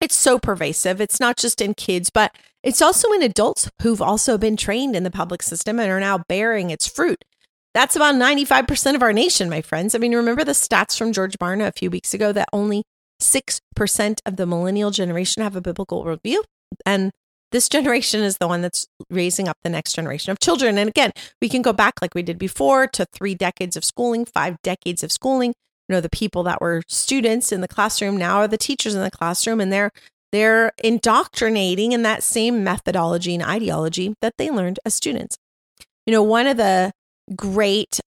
It's 0.00 0.16
so 0.16 0.38
pervasive. 0.38 1.00
It's 1.00 1.18
not 1.18 1.36
just 1.36 1.60
in 1.60 1.74
kids, 1.74 2.10
but 2.10 2.32
it's 2.62 2.82
also 2.82 3.10
in 3.12 3.22
adults 3.22 3.70
who've 3.82 4.02
also 4.02 4.38
been 4.38 4.56
trained 4.56 4.94
in 4.94 5.02
the 5.02 5.10
public 5.10 5.42
system 5.42 5.80
and 5.80 5.90
are 5.90 6.00
now 6.00 6.22
bearing 6.28 6.70
its 6.70 6.86
fruit. 6.86 7.24
That's 7.74 7.96
about 7.96 8.14
95% 8.14 8.94
of 8.94 9.02
our 9.02 9.12
nation, 9.12 9.50
my 9.50 9.60
friends. 9.60 9.94
I 9.94 9.98
mean, 9.98 10.14
remember 10.14 10.44
the 10.44 10.52
stats 10.52 10.96
from 10.96 11.12
George 11.12 11.38
Barna 11.38 11.66
a 11.66 11.72
few 11.72 11.90
weeks 11.90 12.14
ago 12.14 12.32
that 12.32 12.48
only 12.52 12.84
6% 13.20 14.20
of 14.26 14.36
the 14.36 14.46
millennial 14.46 14.90
generation 14.90 15.42
have 15.42 15.56
a 15.56 15.60
biblical 15.60 16.04
worldview? 16.04 16.42
And 16.84 17.12
this 17.50 17.68
generation 17.68 18.22
is 18.22 18.38
the 18.38 18.48
one 18.48 18.60
that's 18.60 18.86
raising 19.10 19.48
up 19.48 19.56
the 19.62 19.70
next 19.70 19.94
generation 19.94 20.30
of 20.30 20.38
children. 20.38 20.76
And 20.78 20.88
again, 20.88 21.12
we 21.40 21.48
can 21.48 21.62
go 21.62 21.72
back 21.72 21.94
like 22.02 22.14
we 22.14 22.22
did 22.22 22.38
before 22.38 22.86
to 22.88 23.06
three 23.06 23.34
decades 23.34 23.76
of 23.76 23.84
schooling, 23.84 24.24
five 24.24 24.56
decades 24.62 25.02
of 25.02 25.10
schooling 25.10 25.54
you 25.88 25.94
know 25.94 26.00
the 26.00 26.10
people 26.10 26.42
that 26.44 26.60
were 26.60 26.82
students 26.86 27.50
in 27.50 27.60
the 27.60 27.68
classroom 27.68 28.16
now 28.16 28.38
are 28.38 28.48
the 28.48 28.58
teachers 28.58 28.94
in 28.94 29.02
the 29.02 29.10
classroom 29.10 29.60
and 29.60 29.72
they're 29.72 29.90
they're 30.30 30.72
indoctrinating 30.84 31.92
in 31.92 32.02
that 32.02 32.22
same 32.22 32.62
methodology 32.62 33.34
and 33.34 33.42
ideology 33.42 34.14
that 34.20 34.34
they 34.36 34.50
learned 34.50 34.78
as 34.84 34.94
students 34.94 35.36
you 36.06 36.12
know 36.12 36.22
one 36.22 36.46
of 36.46 36.56
the 36.56 36.92
great 37.34 38.00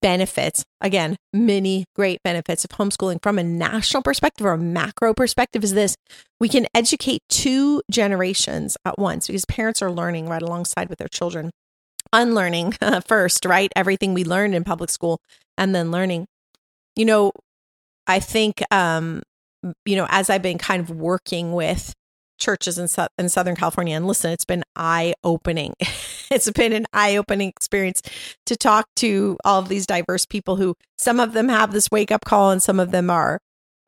benefits. 0.00 0.64
Again 0.80 1.16
many 1.32 1.84
great 1.94 2.22
benefits 2.22 2.64
of 2.64 2.70
homeschooling 2.70 3.22
from 3.22 3.38
a 3.38 3.44
national 3.44 4.02
perspective 4.02 4.46
or 4.46 4.52
a 4.52 4.58
macro 4.58 5.14
perspective 5.14 5.64
is 5.64 5.74
this. 5.74 5.96
We 6.38 6.48
can 6.48 6.66
educate 6.74 7.20
two 7.28 7.82
generations 7.90 8.76
at 8.84 8.98
once 8.98 9.26
because 9.26 9.44
parents 9.44 9.82
are 9.82 9.90
learning 9.90 10.26
right 10.26 10.42
alongside 10.42 10.88
with 10.88 10.98
their 10.98 11.08
children. 11.08 11.50
Unlearning 12.12 12.74
first 13.06 13.44
right? 13.44 13.70
Everything 13.76 14.14
we 14.14 14.24
learned 14.24 14.54
in 14.54 14.64
public 14.64 14.90
school 14.90 15.20
and 15.56 15.74
then 15.74 15.90
learning. 15.90 16.26
You 16.96 17.04
know, 17.04 17.32
I 18.06 18.18
think, 18.18 18.62
um, 18.72 19.22
you 19.84 19.96
know, 19.96 20.06
as 20.10 20.30
I've 20.30 20.42
been 20.42 20.58
kind 20.58 20.82
of 20.82 20.90
working 20.90 21.52
with 21.52 21.92
churches 22.38 22.78
in, 22.78 22.88
in 23.18 23.28
Southern 23.28 23.54
California, 23.54 23.94
and 23.94 24.06
listen, 24.06 24.32
it's 24.32 24.44
been 24.44 24.64
eye 24.74 25.14
opening. 25.22 25.74
it's 26.30 26.50
been 26.50 26.72
an 26.72 26.86
eye 26.92 27.16
opening 27.16 27.48
experience 27.48 28.02
to 28.46 28.56
talk 28.56 28.86
to 28.96 29.36
all 29.44 29.58
of 29.58 29.68
these 29.68 29.86
diverse 29.86 30.24
people 30.24 30.56
who 30.56 30.74
some 30.98 31.20
of 31.20 31.32
them 31.32 31.48
have 31.48 31.72
this 31.72 31.90
wake 31.90 32.10
up 32.10 32.24
call 32.24 32.50
and 32.50 32.62
some 32.62 32.80
of 32.80 32.90
them 32.92 33.10
are 33.10 33.38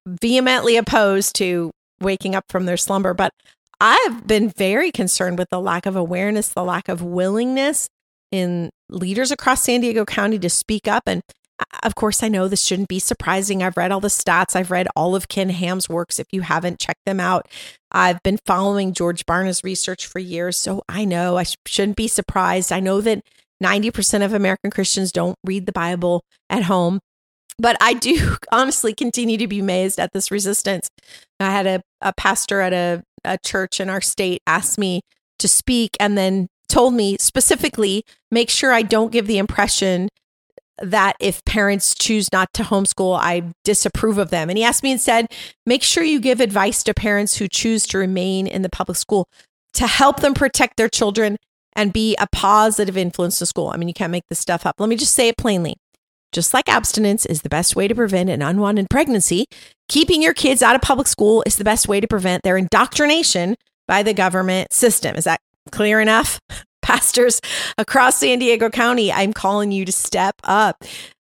vehemently 0.06 0.76
opposed 0.76 1.34
to 1.36 1.70
waking 2.00 2.34
up 2.34 2.44
from 2.48 2.66
their 2.66 2.76
slumber. 2.76 3.14
But 3.14 3.32
I've 3.80 4.26
been 4.26 4.48
very 4.48 4.92
concerned 4.92 5.38
with 5.38 5.48
the 5.50 5.60
lack 5.60 5.86
of 5.86 5.96
awareness, 5.96 6.48
the 6.48 6.64
lack 6.64 6.88
of 6.88 7.02
willingness 7.02 7.88
in 8.30 8.70
leaders 8.88 9.30
across 9.30 9.62
San 9.62 9.80
Diego 9.80 10.04
County 10.04 10.38
to 10.38 10.50
speak 10.50 10.88
up. 10.88 11.04
And 11.06 11.22
of 11.82 11.94
course, 11.94 12.22
I 12.22 12.28
know 12.28 12.48
this 12.48 12.62
shouldn't 12.62 12.88
be 12.88 12.98
surprising. 12.98 13.62
I've 13.62 13.76
read 13.76 13.92
all 13.92 14.00
the 14.00 14.08
stats. 14.08 14.54
I've 14.56 14.70
read 14.70 14.88
all 14.96 15.14
of 15.14 15.28
Ken 15.28 15.50
Ham's 15.50 15.88
works. 15.88 16.18
If 16.18 16.26
you 16.32 16.42
haven't 16.42 16.78
checked 16.78 17.04
them 17.06 17.20
out, 17.20 17.48
I've 17.90 18.22
been 18.22 18.38
following 18.46 18.94
George 18.94 19.26
Barna's 19.26 19.64
research 19.64 20.06
for 20.06 20.18
years. 20.18 20.56
So 20.56 20.82
I 20.88 21.04
know 21.04 21.36
I 21.36 21.42
sh- 21.44 21.56
shouldn't 21.66 21.96
be 21.96 22.08
surprised. 22.08 22.72
I 22.72 22.80
know 22.80 23.00
that 23.00 23.22
90% 23.62 24.24
of 24.24 24.32
American 24.32 24.70
Christians 24.70 25.12
don't 25.12 25.36
read 25.44 25.66
the 25.66 25.72
Bible 25.72 26.24
at 26.50 26.64
home. 26.64 27.00
But 27.58 27.76
I 27.80 27.94
do 27.94 28.36
honestly 28.52 28.94
continue 28.94 29.38
to 29.38 29.46
be 29.46 29.60
amazed 29.60 29.98
at 29.98 30.12
this 30.12 30.30
resistance. 30.30 30.88
I 31.38 31.50
had 31.50 31.66
a, 31.66 31.82
a 32.00 32.12
pastor 32.14 32.60
at 32.60 32.72
a, 32.72 33.02
a 33.24 33.38
church 33.44 33.80
in 33.80 33.88
our 33.88 34.00
state 34.00 34.42
ask 34.46 34.78
me 34.78 35.02
to 35.38 35.48
speak 35.48 35.96
and 36.00 36.16
then 36.16 36.48
told 36.68 36.94
me 36.94 37.16
specifically 37.20 38.04
make 38.30 38.48
sure 38.48 38.72
I 38.72 38.82
don't 38.82 39.12
give 39.12 39.26
the 39.26 39.38
impression 39.38 40.08
that 40.78 41.16
if 41.20 41.44
parents 41.44 41.94
choose 41.94 42.32
not 42.32 42.52
to 42.54 42.62
homeschool, 42.62 43.18
I 43.18 43.52
disapprove 43.64 44.18
of 44.18 44.30
them. 44.30 44.48
And 44.48 44.58
he 44.58 44.64
asked 44.64 44.82
me 44.82 44.92
instead, 44.92 45.26
make 45.66 45.82
sure 45.82 46.02
you 46.02 46.20
give 46.20 46.40
advice 46.40 46.82
to 46.84 46.94
parents 46.94 47.36
who 47.36 47.48
choose 47.48 47.86
to 47.88 47.98
remain 47.98 48.46
in 48.46 48.62
the 48.62 48.68
public 48.68 48.96
school 48.96 49.28
to 49.74 49.86
help 49.86 50.20
them 50.20 50.34
protect 50.34 50.76
their 50.76 50.88
children 50.88 51.36
and 51.74 51.92
be 51.92 52.16
a 52.16 52.26
positive 52.32 52.96
influence 52.96 53.38
to 53.38 53.46
school. 53.46 53.68
I 53.68 53.76
mean, 53.76 53.88
you 53.88 53.94
can't 53.94 54.10
make 54.10 54.24
this 54.28 54.38
stuff 54.38 54.66
up. 54.66 54.76
Let 54.78 54.88
me 54.88 54.96
just 54.96 55.14
say 55.14 55.28
it 55.28 55.36
plainly. 55.36 55.76
Just 56.32 56.54
like 56.54 56.68
abstinence 56.68 57.26
is 57.26 57.42
the 57.42 57.48
best 57.48 57.76
way 57.76 57.88
to 57.88 57.94
prevent 57.94 58.30
an 58.30 58.40
unwanted 58.40 58.88
pregnancy, 58.88 59.46
keeping 59.88 60.22
your 60.22 60.34
kids 60.34 60.62
out 60.62 60.74
of 60.74 60.80
public 60.80 61.06
school 61.06 61.42
is 61.46 61.56
the 61.56 61.64
best 61.64 61.88
way 61.88 62.00
to 62.00 62.08
prevent 62.08 62.42
their 62.42 62.56
indoctrination 62.56 63.54
by 63.86 64.02
the 64.02 64.14
government 64.14 64.72
system. 64.72 65.14
Is 65.16 65.24
that 65.24 65.40
clear 65.70 66.00
enough? 66.00 66.40
Pastors 66.82 67.40
across 67.78 68.16
San 68.16 68.38
Diego 68.38 68.68
County, 68.68 69.12
I'm 69.12 69.32
calling 69.32 69.72
you 69.72 69.84
to 69.84 69.92
step 69.92 70.36
up. 70.44 70.84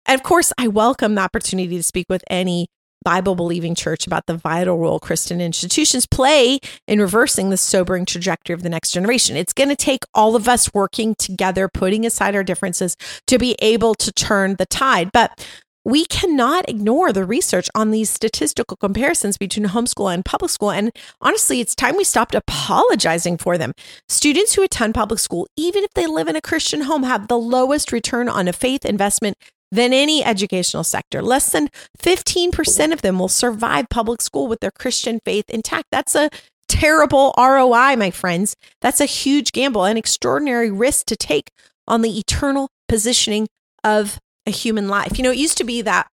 And 0.07 0.19
of 0.19 0.23
course, 0.23 0.53
I 0.59 0.69
welcome 0.69 1.15
the 1.15 1.21
opportunity 1.21 1.77
to 1.77 1.83
speak 1.83 2.07
with 2.09 2.25
any 2.31 2.69
Bible 3.03 3.35
believing 3.35 3.75
church 3.75 4.07
about 4.07 4.27
the 4.27 4.37
vital 4.37 4.79
role 4.79 4.99
Christian 4.99 5.41
institutions 5.41 6.07
play 6.07 6.59
in 6.87 7.01
reversing 7.01 7.51
the 7.51 7.57
sobering 7.57 8.05
trajectory 8.05 8.53
of 8.53 8.63
the 8.63 8.69
next 8.69 8.91
generation. 8.91 9.37
It's 9.37 9.53
going 9.53 9.71
to 9.71 9.77
take 9.77 10.05
all 10.15 10.37
of 10.37 10.49
us 10.49 10.75
working 10.75 11.15
together, 11.15 11.69
putting 11.73 12.05
aside 12.05 12.35
our 12.35 12.45
differences 12.45 12.97
to 13.27 13.39
be 13.39 13.57
able 13.61 13.95
to 13.97 14.13
turn 14.13 14.57
the 14.57 14.67
tide. 14.67 15.13
But 15.13 15.47
we 15.85 16.05
cannot 16.05 16.69
ignore 16.69 17.13
the 17.13 17.25
research 17.25 17.71
on 17.75 17.91
these 17.91 18.11
statistical 18.11 18.77
comparisons 18.77 19.39
between 19.39 19.67
homeschool 19.67 20.13
and 20.13 20.25
public 20.25 20.51
school. 20.51 20.71
And 20.71 20.93
honestly, 21.21 21.61
it's 21.61 21.75
time 21.75 21.97
we 21.97 22.05
stopped 22.05 22.35
apologizing 22.35 23.39
for 23.39 23.57
them. 23.57 23.73
Students 24.09 24.55
who 24.55 24.63
attend 24.63 24.95
public 24.95 25.19
school, 25.19 25.47
even 25.57 25.83
if 25.83 25.91
they 25.95 26.07
live 26.07 26.29
in 26.29 26.37
a 26.37 26.43
Christian 26.43 26.83
home, 26.83 27.05
have 27.05 27.29
the 27.29 27.39
lowest 27.39 27.93
return 27.93 28.29
on 28.29 28.47
a 28.47 28.53
faith 28.53 28.85
investment 28.85 29.37
than 29.73 29.93
any 29.93 30.25
educational 30.25 30.85
sector. 30.85 31.23
Less 31.23 31.51
than 31.53 31.69
15% 31.99 32.93
of 32.93 33.03
them 33.03 33.19
will 33.19 33.29
survive 33.29 33.89
public 33.89 34.21
school 34.21 34.49
with 34.49 34.61
their 34.61 34.73
Christian 34.73 35.21
faith 35.25 35.49
intact. 35.49 35.87
That's 35.91 36.15
a 36.15 36.29
terrible 36.69 37.33
ROI, 37.39 37.97
my 37.97 38.11
friends. 38.11 38.55
That's 38.81 39.01
a 39.01 39.07
huge 39.07 39.53
gamble, 39.53 39.85
an 39.85 39.97
extraordinary 39.97 40.71
risk 40.71 41.07
to 41.07 41.17
take 41.17 41.51
on 41.87 42.03
the 42.03 42.19
eternal 42.19 42.69
positioning 42.89 43.49
of 43.83 44.19
a 44.51 44.53
human 44.53 44.89
life. 44.89 45.17
You 45.17 45.25
know, 45.25 45.31
it 45.31 45.39
used 45.39 45.57
to 45.59 45.65
be 45.65 45.81
that 45.83 46.09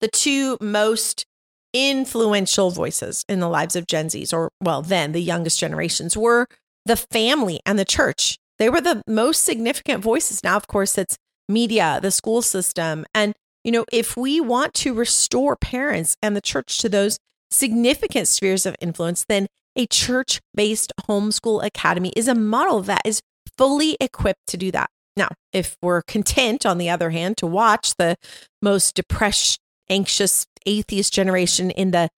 the 0.00 0.08
two 0.08 0.56
most 0.60 1.26
influential 1.72 2.70
voices 2.70 3.24
in 3.28 3.40
the 3.40 3.48
lives 3.48 3.74
of 3.74 3.86
Gen 3.86 4.06
Zs, 4.06 4.32
or 4.32 4.50
well, 4.62 4.82
then 4.82 5.12
the 5.12 5.20
youngest 5.20 5.58
generations, 5.58 6.16
were 6.16 6.46
the 6.86 6.96
family 6.96 7.60
and 7.66 7.78
the 7.78 7.84
church. 7.84 8.38
They 8.58 8.70
were 8.70 8.80
the 8.80 9.02
most 9.06 9.44
significant 9.44 10.02
voices. 10.02 10.44
Now, 10.44 10.56
of 10.56 10.66
course, 10.66 10.96
it's 10.96 11.18
media, 11.48 11.98
the 12.02 12.10
school 12.10 12.42
system. 12.42 13.04
And, 13.14 13.34
you 13.64 13.72
know, 13.72 13.84
if 13.92 14.16
we 14.16 14.40
want 14.40 14.74
to 14.74 14.94
restore 14.94 15.56
parents 15.56 16.16
and 16.22 16.36
the 16.36 16.40
church 16.40 16.78
to 16.78 16.88
those 16.88 17.18
significant 17.50 18.28
spheres 18.28 18.66
of 18.66 18.76
influence, 18.80 19.24
then 19.28 19.46
a 19.76 19.86
church 19.86 20.40
based 20.54 20.92
homeschool 21.08 21.64
academy 21.64 22.12
is 22.16 22.28
a 22.28 22.34
model 22.34 22.82
that 22.82 23.02
is 23.04 23.20
fully 23.56 23.96
equipped 24.00 24.46
to 24.48 24.56
do 24.56 24.70
that. 24.72 24.90
Now, 25.18 25.28
if 25.52 25.76
we're 25.82 26.02
content, 26.02 26.64
on 26.64 26.78
the 26.78 26.88
other 26.88 27.10
hand, 27.10 27.36
to 27.38 27.46
watch 27.46 27.96
the 27.96 28.16
most 28.62 28.94
depressed, 28.94 29.60
anxious, 29.90 30.46
atheist 30.64 31.12
generation 31.12 31.70
in 31.70 31.90
the 31.90 32.08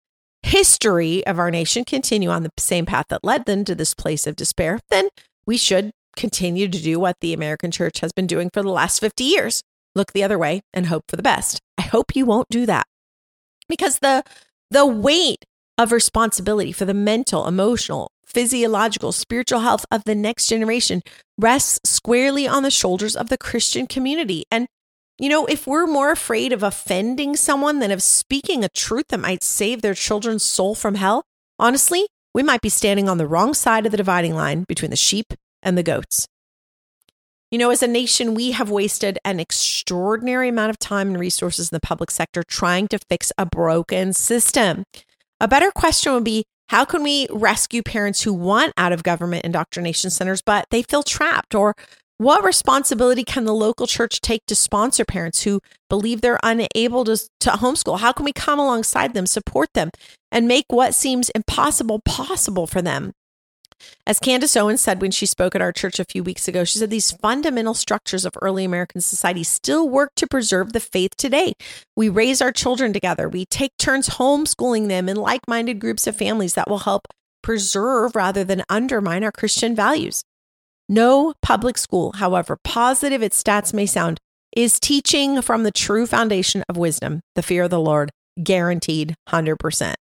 history 0.43 1.27
of 1.27 1.39
our 1.39 1.51
nation 1.51 1.85
continue 1.85 2.31
on 2.31 2.43
the 2.43 2.51
same 2.59 2.87
path 2.87 3.07
that 3.09 3.25
led 3.25 3.47
them 3.47 3.65
to 3.65 3.75
this 3.75 3.95
place 3.95 4.27
of 4.27 4.37
despair, 4.37 4.81
then 4.91 5.09
we 5.47 5.57
should 5.57 5.91
continue 6.17 6.69
to 6.69 6.81
do 6.81 6.99
what 6.99 7.17
the 7.21 7.33
American 7.33 7.71
church 7.71 8.01
has 8.01 8.13
been 8.13 8.27
doing 8.27 8.51
for 8.53 8.63
the 8.63 8.71
last 8.71 9.01
50 9.01 9.25
years 9.25 9.63
look 9.95 10.13
the 10.13 10.23
other 10.23 10.39
way 10.39 10.61
and 10.73 10.87
hope 10.87 11.05
for 11.09 11.17
the 11.17 11.23
best. 11.23 11.61
I 11.79 11.83
hope 11.83 12.15
you 12.15 12.25
won't 12.25 12.49
do 12.49 12.67
that 12.67 12.87
because 13.69 13.99
the 13.99 14.23
the 14.71 14.87
weight 14.87 15.45
of 15.79 15.91
responsibility 15.91 16.71
for 16.71 16.85
the 16.85 16.95
mental, 16.95 17.47
emotional, 17.47 18.13
physiological, 18.33 19.13
spiritual 19.13 19.61
health 19.61 19.85
of 19.91 20.05
the 20.05 20.15
next 20.15 20.47
generation 20.47 21.03
rests 21.39 21.81
squarely 21.85 22.47
on 22.47 22.63
the 22.63 22.71
shoulders 22.71 23.17
of 23.17 23.29
the 23.29 23.39
Christian 23.39 23.87
community. 23.87 24.45
And 24.51 24.67
you 25.19 25.29
know, 25.29 25.45
if 25.45 25.67
we're 25.67 25.87
more 25.87 26.11
afraid 26.11 26.51
of 26.51 26.63
offending 26.63 27.37
someone 27.37 27.79
than 27.79 27.91
of 27.91 28.03
speaking 28.03 28.65
a 28.65 28.71
truth 28.71 29.09
that 29.09 29.21
might 29.21 29.43
save 29.43 29.83
their 29.83 29.93
children's 29.93 30.43
soul 30.43 30.75
from 30.75 30.95
hell, 30.95 31.25
honestly, 31.59 32.07
we 32.35 32.43
might 32.43 32.63
be 32.63 32.71
standing 32.71 33.07
on 33.07 33.19
the 33.19 33.27
wrong 33.27 33.53
side 33.53 33.85
of 33.85 33.93
the 33.93 33.99
dividing 33.99 34.35
line 34.35 34.65
between 34.67 34.91
the 34.91 34.97
sheep 34.97 35.35
and 35.63 35.77
the 35.77 35.83
goats. 35.83 36.27
You 37.51 37.59
know, 37.59 37.71
as 37.71 37.83
a 37.83 37.87
nation, 37.87 38.35
we 38.35 38.53
have 38.53 38.71
wasted 38.71 39.19
an 39.25 39.41
extraordinary 39.41 40.49
amount 40.49 40.71
of 40.71 40.79
time 40.79 41.09
and 41.09 41.21
resources 41.21 41.71
in 41.71 41.77
the 41.77 41.81
public 41.81 42.11
sector 42.11 42.43
trying 42.43 42.89
to 42.89 42.99
fix 43.11 43.31
a 43.37 43.45
broken 43.45 44.15
system. 44.15 44.85
A 45.39 45.49
better 45.49 45.71
question 45.71 46.15
would 46.15 46.25
be 46.25 46.45
how 46.71 46.85
can 46.85 47.03
we 47.03 47.27
rescue 47.31 47.83
parents 47.83 48.23
who 48.23 48.33
want 48.33 48.73
out 48.77 48.93
of 48.93 49.03
government 49.03 49.45
indoctrination 49.45 50.09
centers, 50.09 50.41
but 50.41 50.67
they 50.71 50.83
feel 50.85 51.03
trapped? 51.03 51.53
Or 51.53 51.75
what 52.19 52.45
responsibility 52.45 53.25
can 53.25 53.45
the 53.45 53.53
local 53.53 53.89
church 53.89 54.21
take 54.21 54.47
to 54.47 54.55
sponsor 54.55 55.05
parents 55.05 55.43
who 55.43 55.59
believe 55.89 56.21
they're 56.21 56.39
unable 56.45 57.05
to, 57.07 57.17
to 57.41 57.51
homeschool? 57.51 57.99
How 57.99 58.13
can 58.13 58.25
we 58.25 58.33
come 58.33 58.61
alongside 58.61 59.15
them, 59.15 59.27
support 59.27 59.71
them, 59.75 59.91
and 60.31 60.47
make 60.47 60.67
what 60.69 60.95
seems 60.95 61.29
impossible 61.31 62.03
possible 62.05 62.69
for 62.69 62.81
them? 62.81 63.11
As 64.07 64.19
Candace 64.19 64.57
Owens 64.57 64.81
said 64.81 65.01
when 65.01 65.11
she 65.11 65.27
spoke 65.27 65.55
at 65.55 65.63
our 65.63 65.73
church 65.73 65.99
a 65.99 66.05
few 66.05 66.23
weeks 66.23 66.49
ago, 66.49 66.65
she 66.65 66.79
said 66.79 66.91
these 66.91 67.13
fundamental 67.13 67.75
structures 67.75 68.25
of 68.25 68.35
early 68.43 68.65
American 68.65 69.01
society 69.01 69.43
still 69.43 69.89
work 69.89 70.11
to 70.17 70.27
preserve 70.27 70.73
the 70.73 70.81
faith 70.81 71.17
today. 71.17 71.55
We 71.97 72.09
raise 72.09 72.41
our 72.41 72.53
children 72.53 72.93
together, 72.93 73.29
we 73.29 73.47
take 73.47 73.77
turns 73.79 74.11
homeschooling 74.11 74.89
them 74.89 75.09
in 75.09 75.17
like 75.17 75.49
minded 75.49 75.81
groups 75.81 76.07
of 76.07 76.17
families 76.17 76.55
that 76.55 76.69
will 76.69 76.81
help 76.81 77.07
preserve 77.43 78.15
rather 78.15 78.45
than 78.45 78.65
undermine 78.69 79.25
our 79.25 79.33
Christian 79.33 79.75
values. 79.75 80.23
No 80.89 81.35
public 81.41 81.79
school, 81.79 82.13
however 82.13 82.59
positive 82.63 83.23
its 83.23 83.41
stats 83.41 83.73
may 83.73 83.87
sound, 83.87 84.19
is 84.57 84.81
teaching 84.81 85.41
from 85.41 85.63
the 85.63 85.71
true 85.71 86.07
foundation 86.07 86.65
of 86.69 86.77
wisdom, 86.77 87.21
the 87.35 87.43
fear 87.43 87.65
of 87.65 87.71
the 87.71 87.81
Lord, 87.81 88.11
guaranteed 88.43 89.15
100% 89.29 89.95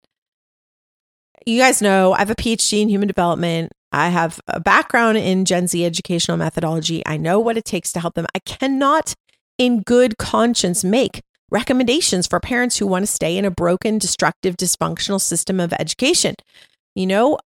you 1.49 1.59
guys 1.59 1.81
know 1.81 2.13
I 2.13 2.19
have 2.19 2.29
a 2.29 2.35
PhD 2.35 2.81
in 2.81 2.89
human 2.89 3.07
development. 3.07 3.71
I 3.91 4.09
have 4.09 4.39
a 4.47 4.59
background 4.59 5.17
in 5.17 5.45
Gen 5.45 5.67
Z 5.67 5.83
educational 5.83 6.37
methodology. 6.37 7.01
I 7.05 7.17
know 7.17 7.39
what 7.39 7.57
it 7.57 7.65
takes 7.65 7.91
to 7.93 7.99
help 7.99 8.13
them. 8.13 8.27
I 8.35 8.39
cannot, 8.39 9.15
in 9.57 9.81
good 9.81 10.17
conscience, 10.19 10.83
make 10.83 11.21
recommendations 11.49 12.27
for 12.27 12.39
parents 12.39 12.77
who 12.77 12.85
want 12.85 13.03
to 13.03 13.11
stay 13.11 13.35
in 13.35 13.45
a 13.45 13.51
broken, 13.51 13.97
destructive, 13.97 14.57
dysfunctional 14.57 15.19
system 15.19 15.59
of 15.59 15.73
education. 15.73 16.35
You 16.93 17.07
know, 17.07 17.39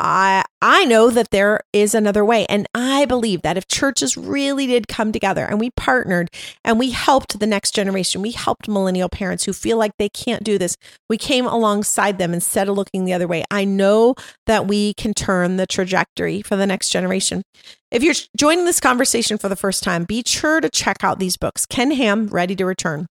I 0.00 0.42
I 0.62 0.86
know 0.86 1.10
that 1.10 1.30
there 1.30 1.60
is 1.72 1.94
another 1.94 2.24
way 2.24 2.46
and 2.46 2.66
I 2.74 3.04
believe 3.04 3.42
that 3.42 3.56
if 3.58 3.68
churches 3.68 4.16
really 4.16 4.66
did 4.66 4.88
come 4.88 5.12
together 5.12 5.44
and 5.44 5.60
we 5.60 5.70
partnered 5.70 6.30
and 6.64 6.78
we 6.78 6.90
helped 6.90 7.38
the 7.38 7.46
next 7.46 7.74
generation, 7.74 8.22
we 8.22 8.30
helped 8.30 8.66
millennial 8.66 9.10
parents 9.10 9.44
who 9.44 9.52
feel 9.52 9.76
like 9.76 9.92
they 9.98 10.08
can't 10.08 10.42
do 10.42 10.58
this. 10.58 10.76
We 11.08 11.18
came 11.18 11.46
alongside 11.46 12.18
them 12.18 12.32
instead 12.32 12.68
of 12.68 12.76
looking 12.76 13.04
the 13.04 13.12
other 13.12 13.28
way. 13.28 13.44
I 13.50 13.64
know 13.64 14.14
that 14.46 14.66
we 14.66 14.94
can 14.94 15.12
turn 15.12 15.58
the 15.58 15.66
trajectory 15.66 16.40
for 16.42 16.56
the 16.56 16.66
next 16.66 16.88
generation. 16.88 17.42
If 17.90 18.02
you're 18.02 18.14
joining 18.36 18.64
this 18.64 18.80
conversation 18.80 19.36
for 19.36 19.48
the 19.48 19.56
first 19.56 19.82
time, 19.82 20.04
be 20.04 20.22
sure 20.24 20.60
to 20.60 20.70
check 20.70 21.04
out 21.04 21.18
these 21.18 21.36
books. 21.36 21.66
Ken 21.66 21.90
Ham, 21.90 22.28
Ready 22.28 22.56
to 22.56 22.64
Return. 22.64 23.06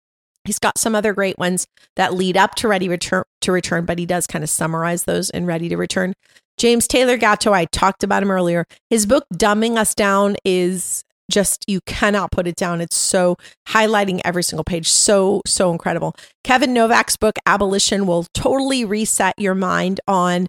He's 0.44 0.60
got 0.60 0.78
some 0.78 0.94
other 0.94 1.12
great 1.12 1.38
ones 1.38 1.66
that 1.96 2.14
lead 2.14 2.36
up 2.36 2.54
to 2.56 2.68
Ready 2.68 2.88
return, 2.88 3.24
to 3.40 3.50
Return, 3.52 3.84
but 3.84 3.98
he 3.98 4.06
does 4.06 4.28
kind 4.28 4.44
of 4.44 4.50
summarize 4.50 5.04
those 5.04 5.28
in 5.30 5.46
Ready 5.46 5.68
to 5.68 5.76
Return. 5.76 6.14
James 6.58 6.88
Taylor 6.88 7.16
Gatto, 7.16 7.52
I 7.52 7.66
talked 7.66 8.02
about 8.02 8.22
him 8.22 8.30
earlier. 8.30 8.66
His 8.90 9.06
book, 9.06 9.24
Dumbing 9.34 9.76
Us 9.76 9.94
Down, 9.94 10.36
is 10.44 11.04
just, 11.30 11.64
you 11.66 11.80
cannot 11.86 12.30
put 12.30 12.46
it 12.46 12.56
down. 12.56 12.80
It's 12.80 12.96
so 12.96 13.36
highlighting 13.68 14.20
every 14.24 14.42
single 14.42 14.64
page. 14.64 14.88
So, 14.88 15.42
so 15.46 15.72
incredible. 15.72 16.14
Kevin 16.44 16.72
Novak's 16.72 17.16
book, 17.16 17.36
Abolition, 17.46 18.06
will 18.06 18.26
totally 18.32 18.84
reset 18.84 19.34
your 19.38 19.54
mind 19.54 20.00
on, 20.06 20.46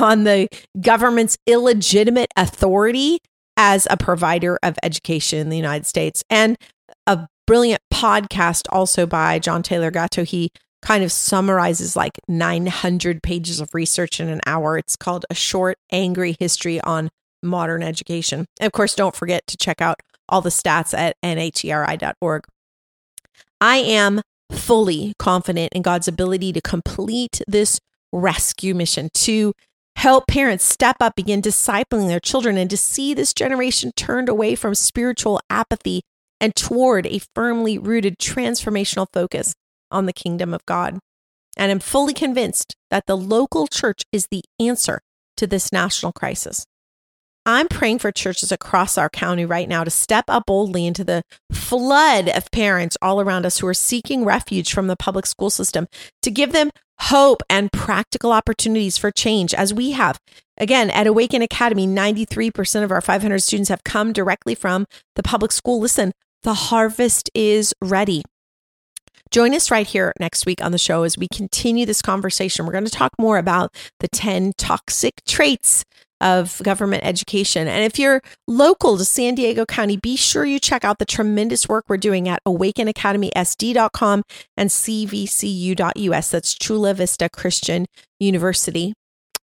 on 0.00 0.24
the 0.24 0.48
government's 0.80 1.38
illegitimate 1.46 2.30
authority 2.36 3.18
as 3.56 3.88
a 3.90 3.96
provider 3.96 4.58
of 4.62 4.78
education 4.82 5.38
in 5.38 5.48
the 5.48 5.56
United 5.56 5.86
States. 5.86 6.22
And 6.28 6.56
a 7.06 7.26
brilliant 7.46 7.80
podcast 7.92 8.66
also 8.70 9.06
by 9.06 9.38
John 9.38 9.62
Taylor 9.62 9.90
Gatto. 9.90 10.24
He 10.24 10.50
kind 10.82 11.04
of 11.04 11.12
summarizes 11.12 11.96
like 11.96 12.18
900 12.28 13.22
pages 13.22 13.60
of 13.60 13.72
research 13.72 14.20
in 14.20 14.28
an 14.28 14.40
hour. 14.46 14.76
It's 14.76 14.96
called 14.96 15.24
A 15.30 15.34
Short, 15.34 15.78
Angry 15.90 16.36
History 16.38 16.80
on 16.80 17.08
Modern 17.42 17.82
Education. 17.82 18.46
And 18.60 18.66
of 18.66 18.72
course, 18.72 18.94
don't 18.94 19.16
forget 19.16 19.46
to 19.46 19.56
check 19.56 19.80
out 19.80 20.00
all 20.28 20.40
the 20.40 20.50
stats 20.50 20.96
at 20.96 21.16
nheri.org. 21.22 22.44
I 23.60 23.76
am 23.76 24.22
fully 24.50 25.14
confident 25.18 25.72
in 25.72 25.82
God's 25.82 26.08
ability 26.08 26.52
to 26.52 26.60
complete 26.60 27.40
this 27.46 27.80
rescue 28.12 28.74
mission, 28.74 29.08
to 29.14 29.54
help 29.96 30.26
parents 30.26 30.64
step 30.64 30.96
up, 31.00 31.14
begin 31.14 31.40
discipling 31.40 32.08
their 32.08 32.20
children, 32.20 32.58
and 32.58 32.68
to 32.70 32.76
see 32.76 33.14
this 33.14 33.32
generation 33.32 33.92
turned 33.96 34.28
away 34.28 34.54
from 34.54 34.74
spiritual 34.74 35.40
apathy 35.48 36.02
and 36.40 36.56
toward 36.56 37.06
a 37.06 37.20
firmly 37.34 37.78
rooted 37.78 38.18
transformational 38.18 39.06
focus 39.12 39.54
on 39.92 40.06
the 40.06 40.12
kingdom 40.12 40.52
of 40.52 40.66
God. 40.66 40.98
And 41.56 41.70
I'm 41.70 41.80
fully 41.80 42.14
convinced 42.14 42.74
that 42.90 43.06
the 43.06 43.16
local 43.16 43.66
church 43.66 44.02
is 44.10 44.26
the 44.30 44.42
answer 44.58 45.00
to 45.36 45.46
this 45.46 45.72
national 45.72 46.12
crisis. 46.12 46.64
I'm 47.44 47.66
praying 47.66 47.98
for 47.98 48.12
churches 48.12 48.52
across 48.52 48.96
our 48.96 49.08
county 49.08 49.44
right 49.44 49.68
now 49.68 49.82
to 49.82 49.90
step 49.90 50.26
up 50.28 50.46
boldly 50.46 50.86
into 50.86 51.02
the 51.02 51.22
flood 51.50 52.28
of 52.28 52.50
parents 52.52 52.96
all 53.02 53.20
around 53.20 53.44
us 53.44 53.58
who 53.58 53.66
are 53.66 53.74
seeking 53.74 54.24
refuge 54.24 54.72
from 54.72 54.86
the 54.86 54.96
public 54.96 55.26
school 55.26 55.50
system 55.50 55.88
to 56.22 56.30
give 56.30 56.52
them 56.52 56.70
hope 57.00 57.42
and 57.50 57.72
practical 57.72 58.30
opportunities 58.30 58.96
for 58.96 59.10
change 59.10 59.52
as 59.54 59.74
we 59.74 59.90
have. 59.90 60.20
Again, 60.56 60.88
at 60.90 61.08
Awaken 61.08 61.42
Academy, 61.42 61.84
93% 61.84 62.84
of 62.84 62.92
our 62.92 63.00
500 63.00 63.40
students 63.40 63.70
have 63.70 63.82
come 63.82 64.12
directly 64.12 64.54
from 64.54 64.86
the 65.16 65.22
public 65.24 65.50
school. 65.50 65.80
Listen, 65.80 66.12
the 66.44 66.54
harvest 66.54 67.28
is 67.34 67.74
ready. 67.82 68.22
Join 69.32 69.54
us 69.54 69.70
right 69.70 69.86
here 69.86 70.12
next 70.20 70.44
week 70.44 70.62
on 70.62 70.72
the 70.72 70.78
show 70.78 71.04
as 71.04 71.16
we 71.16 71.26
continue 71.26 71.86
this 71.86 72.02
conversation. 72.02 72.66
We're 72.66 72.72
going 72.72 72.84
to 72.84 72.90
talk 72.90 73.12
more 73.18 73.38
about 73.38 73.74
the 74.00 74.08
10 74.08 74.52
toxic 74.58 75.24
traits 75.26 75.86
of 76.20 76.60
government 76.62 77.02
education. 77.04 77.66
And 77.66 77.82
if 77.82 77.98
you're 77.98 78.20
local 78.46 78.98
to 78.98 79.06
San 79.06 79.34
Diego 79.34 79.64
County, 79.64 79.96
be 79.96 80.16
sure 80.16 80.44
you 80.44 80.60
check 80.60 80.84
out 80.84 80.98
the 80.98 81.06
tremendous 81.06 81.66
work 81.66 81.86
we're 81.88 81.96
doing 81.96 82.28
at 82.28 82.44
awakenacademysd.com 82.46 84.22
and 84.58 84.68
cvcu.us. 84.68 86.30
That's 86.30 86.54
Chula 86.54 86.92
Vista 86.92 87.30
Christian 87.30 87.86
University. 88.20 88.92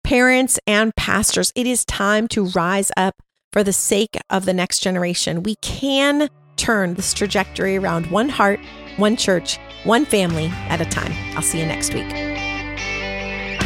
Parents 0.04 0.60
and 0.68 0.94
pastors, 0.98 1.54
it 1.56 1.66
is 1.66 1.86
time 1.86 2.28
to 2.28 2.48
rise 2.48 2.92
up 2.98 3.16
for 3.54 3.64
the 3.64 3.74
sake 3.74 4.18
of 4.30 4.44
the 4.44 4.54
next 4.54 4.80
generation. 4.80 5.44
We 5.44 5.56
can 5.62 6.30
turn 6.58 6.96
this 6.96 7.14
trajectory 7.14 7.78
around 7.78 8.12
one 8.12 8.30
heart, 8.30 8.60
one 8.98 9.16
church, 9.16 9.58
one 9.84 10.06
family 10.06 10.52
at 10.70 10.82
a 10.82 10.86
time. 10.86 11.14
I'll 11.36 11.42
see 11.42 11.60
you 11.60 11.66
next 11.66 11.94
week. 11.94 12.10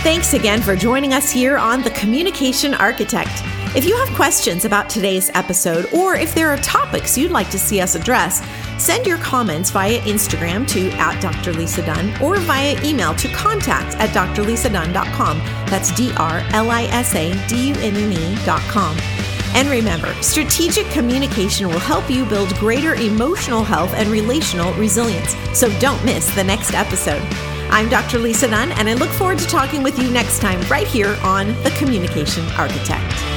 Thanks 0.03 0.33
again 0.33 0.61
for 0.61 0.75
joining 0.75 1.13
us 1.13 1.29
here 1.31 1.57
on 1.57 1.83
The 1.83 1.91
Communication 1.91 2.73
Architect. 2.73 3.43
If 3.73 3.85
you 3.85 3.95
have 3.95 4.09
questions 4.15 4.65
about 4.65 4.89
today's 4.89 5.29
episode, 5.33 5.93
or 5.93 6.15
if 6.15 6.35
there 6.35 6.49
are 6.49 6.57
topics 6.57 7.17
you'd 7.17 7.31
like 7.31 7.49
to 7.51 7.59
see 7.59 7.79
us 7.79 7.95
address, 7.95 8.41
send 8.77 9.05
your 9.05 9.19
comments 9.19 9.69
via 9.69 9.99
Instagram 10.01 10.67
to 10.69 10.89
at 10.93 11.21
Dr. 11.21 11.53
Lisa 11.53 11.85
Dunne 11.85 12.19
or 12.21 12.37
via 12.39 12.83
email 12.83 13.13
to 13.13 13.27
contact 13.29 13.95
at 13.95 14.09
drlisadunne.com. 14.09 15.37
That's 15.67 15.91
D 15.95 16.11
R 16.17 16.39
L 16.51 16.69
I 16.69 16.83
S 16.85 17.15
A 17.15 17.47
D 17.47 17.69
U 17.69 17.75
N 17.75 17.95
N 17.95 18.11
E.com. 18.11 19.40
And 19.53 19.69
remember, 19.69 20.13
strategic 20.21 20.85
communication 20.87 21.67
will 21.67 21.79
help 21.79 22.09
you 22.09 22.25
build 22.25 22.53
greater 22.55 22.95
emotional 22.95 23.63
health 23.63 23.93
and 23.93 24.09
relational 24.09 24.73
resilience. 24.73 25.35
So 25.53 25.69
don't 25.79 26.03
miss 26.05 26.33
the 26.35 26.43
next 26.43 26.73
episode. 26.73 27.21
I'm 27.69 27.89
Dr. 27.89 28.19
Lisa 28.19 28.49
Dunne, 28.49 28.71
and 28.73 28.89
I 28.89 28.93
look 28.93 29.09
forward 29.11 29.39
to 29.39 29.47
talking 29.47 29.83
with 29.83 29.97
you 29.97 30.09
next 30.11 30.39
time 30.39 30.61
right 30.69 30.87
here 30.87 31.17
on 31.23 31.47
The 31.63 31.71
Communication 31.77 32.45
Architect. 32.57 33.30